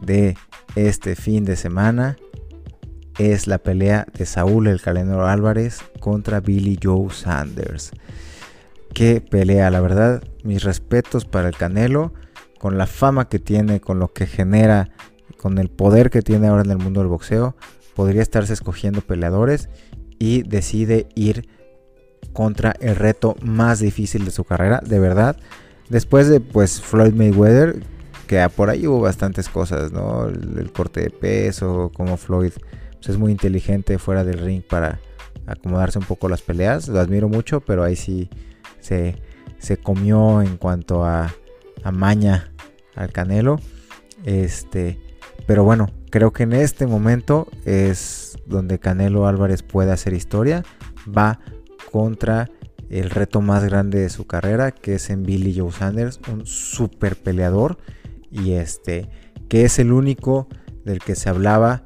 de 0.02 0.38
este 0.78 1.18
fin 1.18 1.44
de 1.44 1.58
semana 1.58 2.16
es 3.18 3.46
la 3.46 3.58
pelea 3.58 4.08
de 4.18 4.26
Saúl 4.26 4.68
el 4.68 4.82
Calendro 4.82 5.28
Álvarez 5.28 5.82
contra 6.00 6.40
Billy 6.40 6.80
Joe 6.82 7.10
Sanders. 7.12 7.92
Qué 8.94 9.20
pelea, 9.20 9.70
la 9.70 9.82
verdad, 9.82 10.24
mis 10.46 10.64
respetos 10.64 11.26
para 11.26 11.50
el 11.50 11.58
Canelo, 11.58 12.14
con 12.60 12.78
la 12.78 12.86
fama 12.86 13.30
que 13.30 13.40
tiene, 13.40 13.80
con 13.80 13.98
lo 13.98 14.14
que 14.14 14.28
genera, 14.28 14.90
con 15.38 15.58
el 15.58 15.70
poder 15.70 16.12
que 16.12 16.22
tiene 16.22 16.48
ahora 16.48 16.64
en 16.64 16.72
el 16.72 16.78
mundo 16.78 17.00
del 17.00 17.10
boxeo, 17.10 17.56
podría 17.96 18.22
estarse 18.22 18.54
escogiendo 18.54 19.02
peleadores 19.02 19.70
y 20.20 20.44
decide 20.44 21.08
ir 21.16 21.50
contra 22.34 22.76
el 22.80 22.96
reto 22.96 23.36
más 23.42 23.80
difícil 23.80 24.26
de 24.26 24.32
su 24.32 24.44
carrera, 24.44 24.82
de 24.86 25.00
verdad. 25.00 25.38
Después 25.90 26.30
de 26.30 26.42
pues 26.42 26.82
Floyd 26.82 27.14
Mayweather, 27.14 27.82
que 28.28 28.48
por 28.56 28.70
ahí 28.70 28.86
hubo 28.86 29.00
bastantes 29.00 29.50
cosas, 29.50 29.92
¿no? 29.92 30.28
El, 30.28 30.72
corte 30.72 31.02
de 31.02 31.10
peso, 31.10 31.92
como 31.96 32.18
Floyd 32.18 32.52
pues, 32.94 33.10
es 33.10 33.18
muy 33.18 33.32
inteligente 33.32 33.98
fuera 33.98 34.24
del 34.24 34.40
ring 34.40 34.62
para 34.62 35.00
acomodarse 35.48 35.98
un 35.98 36.06
poco 36.06 36.30
las 36.30 36.42
peleas. 36.42 36.90
Lo 36.90 37.00
admiro 37.00 37.28
mucho, 37.28 37.62
pero 37.62 37.84
ahí 37.84 37.96
sí 37.96 38.30
se, 38.80 39.16
se 39.58 39.78
comió 39.78 40.42
en 40.42 40.58
cuanto 40.58 41.04
a, 41.06 41.34
a 41.84 41.92
maña 41.92 42.49
al 43.00 43.12
Canelo. 43.12 43.60
Este, 44.26 45.00
pero 45.48 45.64
bueno, 45.64 45.90
creo 46.12 46.32
que 46.32 46.44
en 46.44 46.54
este 46.54 46.86
momento 46.86 47.48
es 47.66 48.38
donde 48.46 48.80
Canelo 48.80 49.26
Álvarez 49.26 49.64
puede 49.64 49.92
hacer 49.92 50.14
historia. 50.14 50.64
Va 51.08 51.40
contra 51.92 52.50
el 52.90 53.10
reto 53.10 53.42
más 53.42 53.64
grande 53.64 54.00
de 54.00 54.10
su 54.10 54.28
carrera, 54.28 54.72
que 54.72 54.96
es 54.96 55.10
en 55.10 55.24
Billy 55.24 55.58
Joe 55.58 55.72
Sanders, 55.72 56.20
un 56.32 56.46
super 56.46 57.16
peleador 57.16 57.78
y 58.32 58.52
este 58.52 59.10
que 59.48 59.66
es 59.66 59.80
el 59.80 59.92
único 59.92 60.48
del 60.86 61.00
que 61.00 61.16
se 61.16 61.30
hablaba 61.30 61.84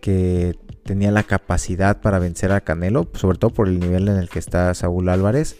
que 0.00 0.56
tenía 0.84 1.10
la 1.10 1.22
capacidad 1.22 2.00
para 2.00 2.18
vencer 2.18 2.52
a 2.52 2.62
Canelo, 2.62 3.10
sobre 3.14 3.38
todo 3.38 3.50
por 3.50 3.68
el 3.68 3.78
nivel 3.78 4.08
en 4.08 4.16
el 4.16 4.28
que 4.28 4.38
está 4.38 4.72
Saúl 4.74 5.08
Álvarez 5.08 5.56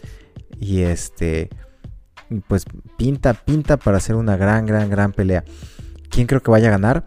y 0.59 0.81
este 0.81 1.49
pues 2.47 2.65
pinta 2.97 3.33
pinta 3.33 3.77
para 3.77 3.97
hacer 3.97 4.15
una 4.15 4.37
gran 4.37 4.65
gran 4.65 4.89
gran 4.89 5.11
pelea. 5.11 5.43
¿Quién 6.09 6.27
creo 6.27 6.41
que 6.41 6.51
vaya 6.51 6.67
a 6.67 6.71
ganar? 6.71 7.05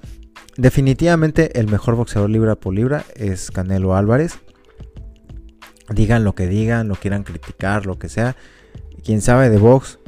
Definitivamente 0.57 1.59
el 1.59 1.68
mejor 1.68 1.94
boxeador 1.94 2.31
libra 2.31 2.57
por 2.57 2.74
libra 2.74 3.04
es 3.14 3.50
Canelo 3.50 3.94
Álvarez 3.94 4.38
digan 5.94 6.24
lo 6.24 6.35
que 6.35 6.46
digan, 6.46 6.88
lo 6.88 6.94
quieran 6.94 7.24
criticar, 7.24 7.87
lo 7.87 7.98
que 7.98 8.09
sea. 8.09 8.37
Quien 9.04 9.20
sabe 9.20 9.50
de 9.50 9.59
box 9.59 9.98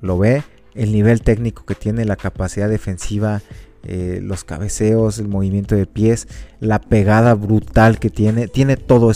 lo 0.00 0.18
ve, 0.18 0.42
el 0.74 0.92
nivel 0.92 1.22
técnico 1.22 1.64
que 1.64 1.74
tiene, 1.74 2.04
la 2.04 2.16
capacidad 2.16 2.68
defensiva, 2.68 3.42
eh, 3.84 4.20
los 4.22 4.44
cabeceos, 4.44 5.18
el 5.18 5.28
movimiento 5.28 5.74
de 5.74 5.86
pies, 5.86 6.28
la 6.60 6.80
pegada 6.80 7.34
brutal 7.34 7.98
que 7.98 8.10
tiene, 8.10 8.48
tiene 8.48 8.76
todo. 8.76 9.12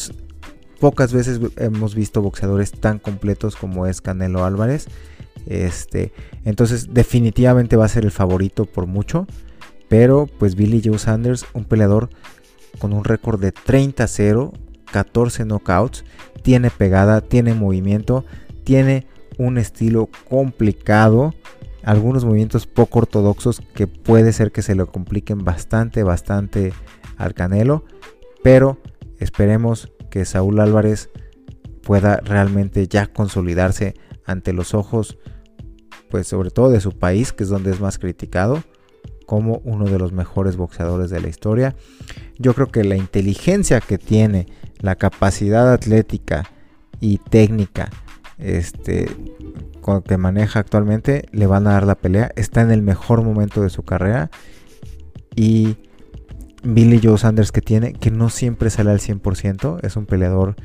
Pocas 0.81 1.13
veces 1.13 1.41
hemos 1.57 1.95
visto 1.95 2.23
boxeadores 2.23 2.73
tan 2.73 2.99
completos 2.99 3.57
como 3.57 3.87
es 3.87 4.01
Canelo 4.01 4.45
Álvarez. 4.45 4.87
Este, 5.47 6.13
entonces 6.45 6.93
definitivamente 6.93 7.77
va 7.77 7.85
a 7.87 7.89
ser 7.89 8.05
el 8.05 8.11
favorito 8.11 8.65
por 8.65 8.87
mucho. 8.87 9.27
Pero 9.89 10.27
pues 10.39 10.55
Billy 10.55 10.81
Joe 10.85 10.99
Sanders, 10.99 11.45
un 11.53 11.65
peleador 11.65 12.09
con 12.79 12.93
un 12.93 13.05
récord 13.05 13.41
de 13.41 13.53
30-0, 13.53 14.53
14 14.91 15.45
knockouts, 15.45 16.05
tiene 16.43 16.71
pegada, 16.71 17.21
tiene 17.21 17.55
movimiento, 17.55 18.25
tiene 18.65 19.07
un 19.39 19.59
estilo 19.59 20.09
complicado, 20.29 21.35
algunos 21.83 22.25
movimientos 22.25 22.67
poco 22.67 23.01
ortodoxos 23.01 23.61
que 23.75 23.87
puede 23.87 24.33
ser 24.33 24.53
que 24.53 24.63
se 24.63 24.75
lo 24.75 24.87
compliquen 24.87 25.45
bastante, 25.45 26.03
bastante 26.03 26.73
al 27.17 27.35
Canelo, 27.35 27.85
pero 28.43 28.79
esperemos 29.19 29.93
que 30.11 30.25
Saúl 30.25 30.61
Álvarez 30.61 31.11
pueda 31.83 32.19
realmente 32.19 32.87
ya 32.87 33.07
consolidarse 33.07 33.95
ante 34.25 34.53
los 34.53 34.75
ojos 34.75 35.19
pues 36.13 36.29
sobre 36.29 36.51
todo 36.51 36.69
de 36.69 36.83
su 36.83 36.93
país, 36.93 37.33
que 37.33 37.43
es 37.43 37.49
donde 37.49 37.71
es 37.71 37.81
más 37.81 37.99
criticado, 37.99 38.63
como 39.25 39.63
uno 39.65 39.87
de 39.87 39.99
los 39.99 40.13
mejores 40.13 40.57
boxeadores 40.57 41.09
de 41.09 41.23
la 41.23 41.29
historia. 41.29 41.75
Yo 42.39 42.53
creo 42.53 42.69
que 42.69 42.85
la 42.85 42.97
inteligencia 42.97 43.81
que 43.81 43.97
tiene, 43.97 44.47
la 44.81 44.97
capacidad 44.97 45.73
atlética 45.73 46.45
y 47.01 47.17
técnica 47.17 47.89
este, 48.37 49.09
que 50.07 50.17
maneja 50.19 50.61
actualmente, 50.61 51.25
le 51.33 51.47
van 51.47 51.67
a 51.67 51.73
dar 51.73 51.87
la 51.87 51.95
pelea. 51.95 52.31
Está 52.37 52.61
en 52.61 52.73
el 52.73 52.83
mejor 52.83 53.23
momento 53.23 53.63
de 53.63 53.71
su 53.71 53.83
carrera. 53.83 54.31
Y 55.35 55.79
Billy 56.63 57.01
Joe 57.03 57.17
Sanders 57.17 57.53
que 57.53 57.63
tiene, 57.63 57.95
que 57.95 58.11
no 58.11 58.29
siempre 58.29 58.69
sale 58.69 58.91
al 58.91 58.99
100%, 58.99 59.81
es 59.83 59.97
un 59.97 60.05
peleador 60.05 60.57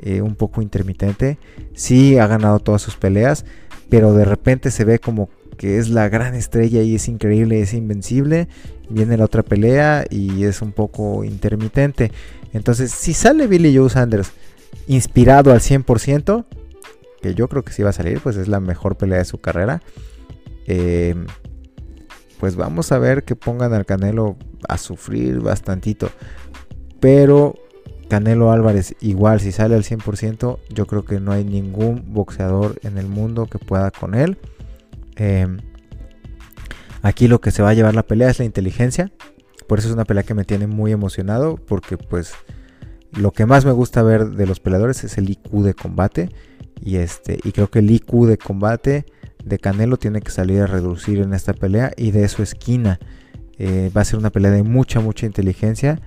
eh, 0.00 0.22
un 0.22 0.34
poco 0.36 0.62
intermitente. 0.62 1.38
Sí 1.74 2.18
ha 2.18 2.26
ganado 2.26 2.60
todas 2.60 2.82
sus 2.82 2.96
peleas, 2.96 3.44
pero 3.88 4.12
de 4.14 4.24
repente 4.24 4.70
se 4.70 4.84
ve 4.84 4.98
como 4.98 5.28
que 5.56 5.78
es 5.78 5.88
la 5.90 6.08
gran 6.08 6.34
estrella 6.34 6.82
y 6.82 6.94
es 6.94 7.08
increíble, 7.08 7.60
es 7.60 7.74
invencible. 7.74 8.48
Viene 8.88 9.16
la 9.16 9.24
otra 9.24 9.42
pelea 9.42 10.04
y 10.08 10.44
es 10.44 10.62
un 10.62 10.72
poco 10.72 11.24
intermitente. 11.24 12.12
Entonces, 12.52 12.90
si 12.92 13.12
sale 13.12 13.46
Billy 13.46 13.76
Joe 13.76 13.90
Sanders 13.90 14.30
inspirado 14.86 15.52
al 15.52 15.60
100%, 15.60 16.46
que 17.20 17.34
yo 17.34 17.48
creo 17.48 17.64
que 17.64 17.72
sí 17.72 17.82
va 17.82 17.90
a 17.90 17.92
salir, 17.92 18.20
pues 18.20 18.36
es 18.36 18.48
la 18.48 18.60
mejor 18.60 18.96
pelea 18.96 19.18
de 19.18 19.24
su 19.24 19.38
carrera. 19.38 19.82
Eh, 20.66 21.14
pues 22.38 22.56
vamos 22.56 22.92
a 22.92 22.98
ver 22.98 23.24
que 23.24 23.36
pongan 23.36 23.74
al 23.74 23.84
Canelo 23.84 24.36
a 24.68 24.78
sufrir 24.78 25.40
bastantito. 25.40 26.10
Pero 27.00 27.54
Canelo 28.08 28.50
Álvarez 28.50 28.94
igual 29.00 29.40
si 29.40 29.52
sale 29.52 29.74
al 29.74 29.84
100% 29.84 30.58
yo 30.70 30.86
creo 30.86 31.04
que 31.04 31.20
no 31.20 31.32
hay 31.32 31.44
ningún 31.44 32.04
boxeador 32.08 32.78
en 32.82 32.98
el 32.98 33.06
mundo 33.06 33.46
que 33.46 33.58
pueda 33.58 33.90
con 33.90 34.14
él. 34.14 34.38
Em, 35.16 35.58
aquí 37.02 37.28
lo 37.28 37.40
que 37.40 37.50
se 37.50 37.62
va 37.62 37.70
a 37.70 37.74
llevar 37.74 37.94
la 37.94 38.02
pelea 38.02 38.30
es 38.30 38.38
la 38.38 38.44
inteligencia. 38.44 39.12
Por 39.66 39.78
eso 39.78 39.88
es 39.88 39.94
una 39.94 40.04
pelea 40.04 40.22
que 40.22 40.34
me 40.34 40.44
tiene 40.44 40.66
muy 40.66 40.92
emocionado 40.92 41.56
porque 41.56 41.98
pues 41.98 42.32
lo 43.12 43.32
que 43.32 43.46
más 43.46 43.64
me 43.64 43.72
gusta 43.72 44.02
ver 44.02 44.30
de 44.30 44.46
los 44.46 44.60
peleadores 44.60 45.04
es 45.04 45.18
el 45.18 45.30
IQ 45.30 45.62
de 45.62 45.74
combate. 45.74 46.30
Y, 46.80 46.96
este, 46.96 47.38
y 47.42 47.52
creo 47.52 47.70
que 47.70 47.80
el 47.80 47.90
IQ 47.90 48.26
de 48.26 48.38
combate 48.38 49.04
de 49.44 49.58
Canelo 49.58 49.96
tiene 49.96 50.20
que 50.20 50.30
salir 50.30 50.60
a 50.60 50.66
reducir 50.66 51.20
en 51.20 51.34
esta 51.34 51.52
pelea 51.52 51.92
y 51.96 52.12
de 52.12 52.28
su 52.28 52.42
esquina. 52.42 52.98
Eh, 53.58 53.90
va 53.96 54.02
a 54.02 54.04
ser 54.04 54.18
una 54.18 54.30
pelea 54.30 54.52
de 54.52 54.62
mucha, 54.62 55.00
mucha 55.00 55.26
inteligencia. 55.26 56.00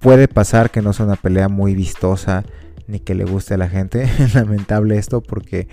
Puede 0.00 0.28
pasar 0.28 0.70
que 0.70 0.82
no 0.82 0.92
sea 0.92 1.06
una 1.06 1.16
pelea 1.16 1.48
muy 1.48 1.74
vistosa 1.74 2.44
ni 2.86 2.98
que 3.00 3.14
le 3.14 3.24
guste 3.24 3.54
a 3.54 3.58
la 3.58 3.68
gente. 3.68 4.08
Lamentable 4.34 4.98
esto 4.98 5.20
porque 5.20 5.68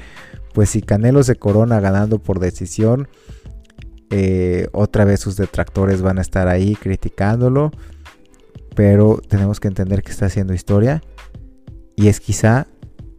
pues 0.53 0.69
si 0.69 0.81
Canelo 0.81 1.23
se 1.23 1.35
corona 1.35 1.79
ganando 1.79 2.19
por 2.19 2.39
decisión, 2.39 3.07
eh, 4.09 4.69
otra 4.71 5.05
vez 5.05 5.19
sus 5.19 5.35
detractores 5.35 6.01
van 6.01 6.17
a 6.19 6.21
estar 6.21 6.47
ahí 6.47 6.75
criticándolo. 6.75 7.71
Pero 8.75 9.19
tenemos 9.27 9.59
que 9.59 9.67
entender 9.67 10.03
que 10.03 10.11
está 10.11 10.27
haciendo 10.27 10.53
historia. 10.53 11.01
Y 11.95 12.09
es 12.09 12.19
quizá, 12.19 12.67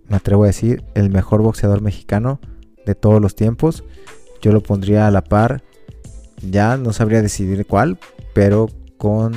me 0.09 0.17
atrevo 0.17 0.45
a 0.45 0.49
decir, 0.49 0.85
el 0.95 1.11
mejor 1.11 1.43
boxeador 1.43 1.81
mexicano 1.81 2.41
de 2.87 2.95
todos 2.95 3.21
los 3.21 3.35
tiempos. 3.35 3.83
Yo 4.41 4.53
lo 4.53 4.63
pondría 4.63 5.09
a 5.09 5.11
la 5.11 5.25
par. 5.25 5.63
Ya 6.49 6.77
no 6.77 6.93
sabría 6.93 7.23
decidir 7.23 7.67
cuál, 7.67 7.99
pero 8.35 8.69
con 8.99 9.33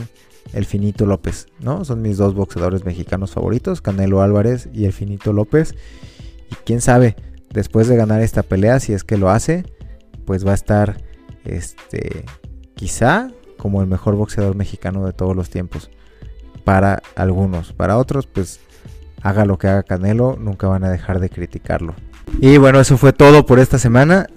el 0.53 0.65
Finito 0.65 1.05
López, 1.05 1.47
¿no? 1.59 1.85
Son 1.85 2.01
mis 2.01 2.17
dos 2.17 2.33
boxeadores 2.33 2.85
mexicanos 2.85 3.31
favoritos, 3.31 3.81
Canelo 3.81 4.21
Álvarez 4.21 4.69
y 4.73 4.85
el 4.85 4.93
Finito 4.93 5.33
López. 5.33 5.75
Y 6.51 6.55
quién 6.65 6.81
sabe, 6.81 7.15
después 7.49 7.87
de 7.87 7.95
ganar 7.95 8.21
esta 8.21 8.43
pelea, 8.43 8.79
si 8.79 8.93
es 8.93 9.03
que 9.03 9.17
lo 9.17 9.29
hace, 9.29 9.63
pues 10.25 10.45
va 10.45 10.51
a 10.51 10.55
estar, 10.55 10.97
este, 11.45 12.25
quizá 12.75 13.29
como 13.57 13.81
el 13.81 13.87
mejor 13.87 14.15
boxeador 14.15 14.55
mexicano 14.55 15.05
de 15.05 15.13
todos 15.13 15.35
los 15.35 15.49
tiempos. 15.49 15.89
Para 16.63 17.01
algunos, 17.15 17.73
para 17.73 17.97
otros, 17.97 18.27
pues 18.27 18.59
haga 19.21 19.45
lo 19.45 19.57
que 19.57 19.67
haga 19.67 19.83
Canelo, 19.83 20.37
nunca 20.39 20.67
van 20.67 20.83
a 20.83 20.89
dejar 20.89 21.19
de 21.19 21.29
criticarlo. 21.29 21.95
Y 22.39 22.57
bueno, 22.57 22.79
eso 22.79 22.97
fue 22.97 23.13
todo 23.13 23.45
por 23.45 23.59
esta 23.59 23.77
semana. 23.77 24.27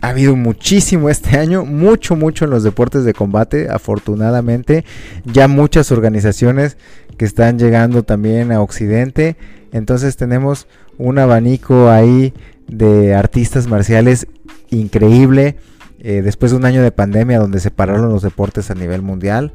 Ha 0.00 0.08
habido 0.08 0.34
muchísimo 0.34 1.10
este 1.10 1.38
año, 1.38 1.64
mucho, 1.64 2.16
mucho 2.16 2.46
en 2.46 2.50
los 2.50 2.62
deportes 2.62 3.04
de 3.04 3.12
combate, 3.12 3.68
afortunadamente. 3.68 4.84
Ya 5.24 5.46
muchas 5.46 5.92
organizaciones 5.92 6.78
que 7.18 7.26
están 7.26 7.58
llegando 7.58 8.02
también 8.02 8.50
a 8.50 8.62
Occidente. 8.62 9.36
Entonces 9.72 10.16
tenemos 10.16 10.66
un 10.96 11.18
abanico 11.18 11.90
ahí 11.90 12.32
de 12.66 13.14
artistas 13.14 13.66
marciales 13.66 14.26
increíble. 14.70 15.56
Eh, 15.98 16.22
después 16.22 16.52
de 16.52 16.56
un 16.56 16.64
año 16.64 16.82
de 16.82 16.92
pandemia 16.92 17.38
donde 17.38 17.60
se 17.60 17.70
pararon 17.70 18.08
los 18.08 18.22
deportes 18.22 18.70
a 18.70 18.74
nivel 18.74 19.02
mundial, 19.02 19.52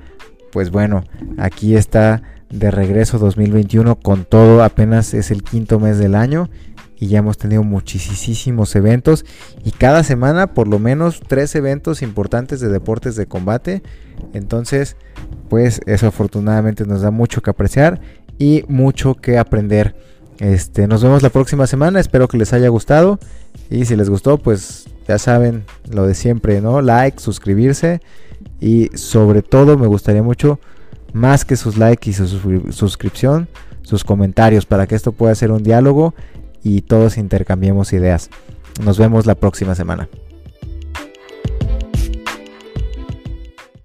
pues 0.52 0.70
bueno, 0.70 1.04
aquí 1.38 1.76
está 1.76 2.22
de 2.52 2.70
regreso 2.70 3.18
2021 3.18 3.96
con 3.96 4.26
todo, 4.26 4.64
apenas 4.64 5.16
es 5.16 5.32
el 5.32 5.41
quinto 5.41 5.80
mes 5.80 5.98
del 5.98 6.14
año 6.14 6.50
y 7.00 7.08
ya 7.08 7.20
hemos 7.20 7.38
tenido 7.38 7.64
muchísimos 7.64 8.76
eventos 8.76 9.26
y 9.64 9.72
cada 9.72 10.04
semana 10.04 10.54
por 10.54 10.68
lo 10.68 10.80
menos 10.80 11.20
tres 11.28 11.56
eventos 11.56 12.02
importantes 12.02 12.60
de 12.60 12.70
deportes 12.70 13.16
de 13.16 13.26
combate. 13.26 13.84
Entonces, 14.34 14.96
pues 15.50 15.82
eso 15.86 16.08
afortunadamente 16.08 16.86
nos 16.86 17.02
da 17.02 17.12
mucho 17.12 17.41
que 17.41 17.50
apreciar 17.50 18.00
y 18.38 18.64
mucho 18.68 19.16
que 19.16 19.38
aprender. 19.38 19.96
Este, 20.39 20.88
nos 20.88 21.02
vemos 21.02 21.24
la 21.24 21.30
próxima 21.30 21.66
semana, 21.68 22.00
espero 22.00 22.28
que 22.28 22.38
les 22.38 22.52
haya 22.54 22.68
gustado 22.70 23.20
y 23.70 23.86
si 23.86 23.96
les 23.96 24.10
gustó, 24.10 24.38
pues 24.38 24.86
ya 25.08 25.18
saben 25.18 25.64
lo 25.89 26.06
de 26.06 26.14
siempre, 26.14 26.62
¿no? 26.62 26.82
Like, 26.82 27.20
suscribirse 27.22 28.02
y 28.60 28.89
sobre 28.96 29.41
todo 29.41 29.78
me 29.78 29.88
gustaría 29.88 30.24
mucho 30.24 30.60
más 31.14 31.46
que 31.46 31.56
sus 31.56 31.78
likes 31.78 32.10
y 32.10 32.14
su 32.14 32.28
suscripción, 32.72 33.48
sus 33.84 34.04
comentarios 34.04 34.66
para 34.66 34.88
que 34.88 34.96
esto 34.96 35.14
pueda 35.14 35.34
ser 35.36 35.52
un 35.52 35.64
diálogo 35.64 36.14
y 36.66 36.82
todos 36.82 37.18
intercambiemos 37.18 37.93
ideas. 37.93 38.32
Nos 38.84 38.97
vemos 38.97 39.28
la 39.28 39.36
próxima 39.36 39.76
semana. 39.76 40.09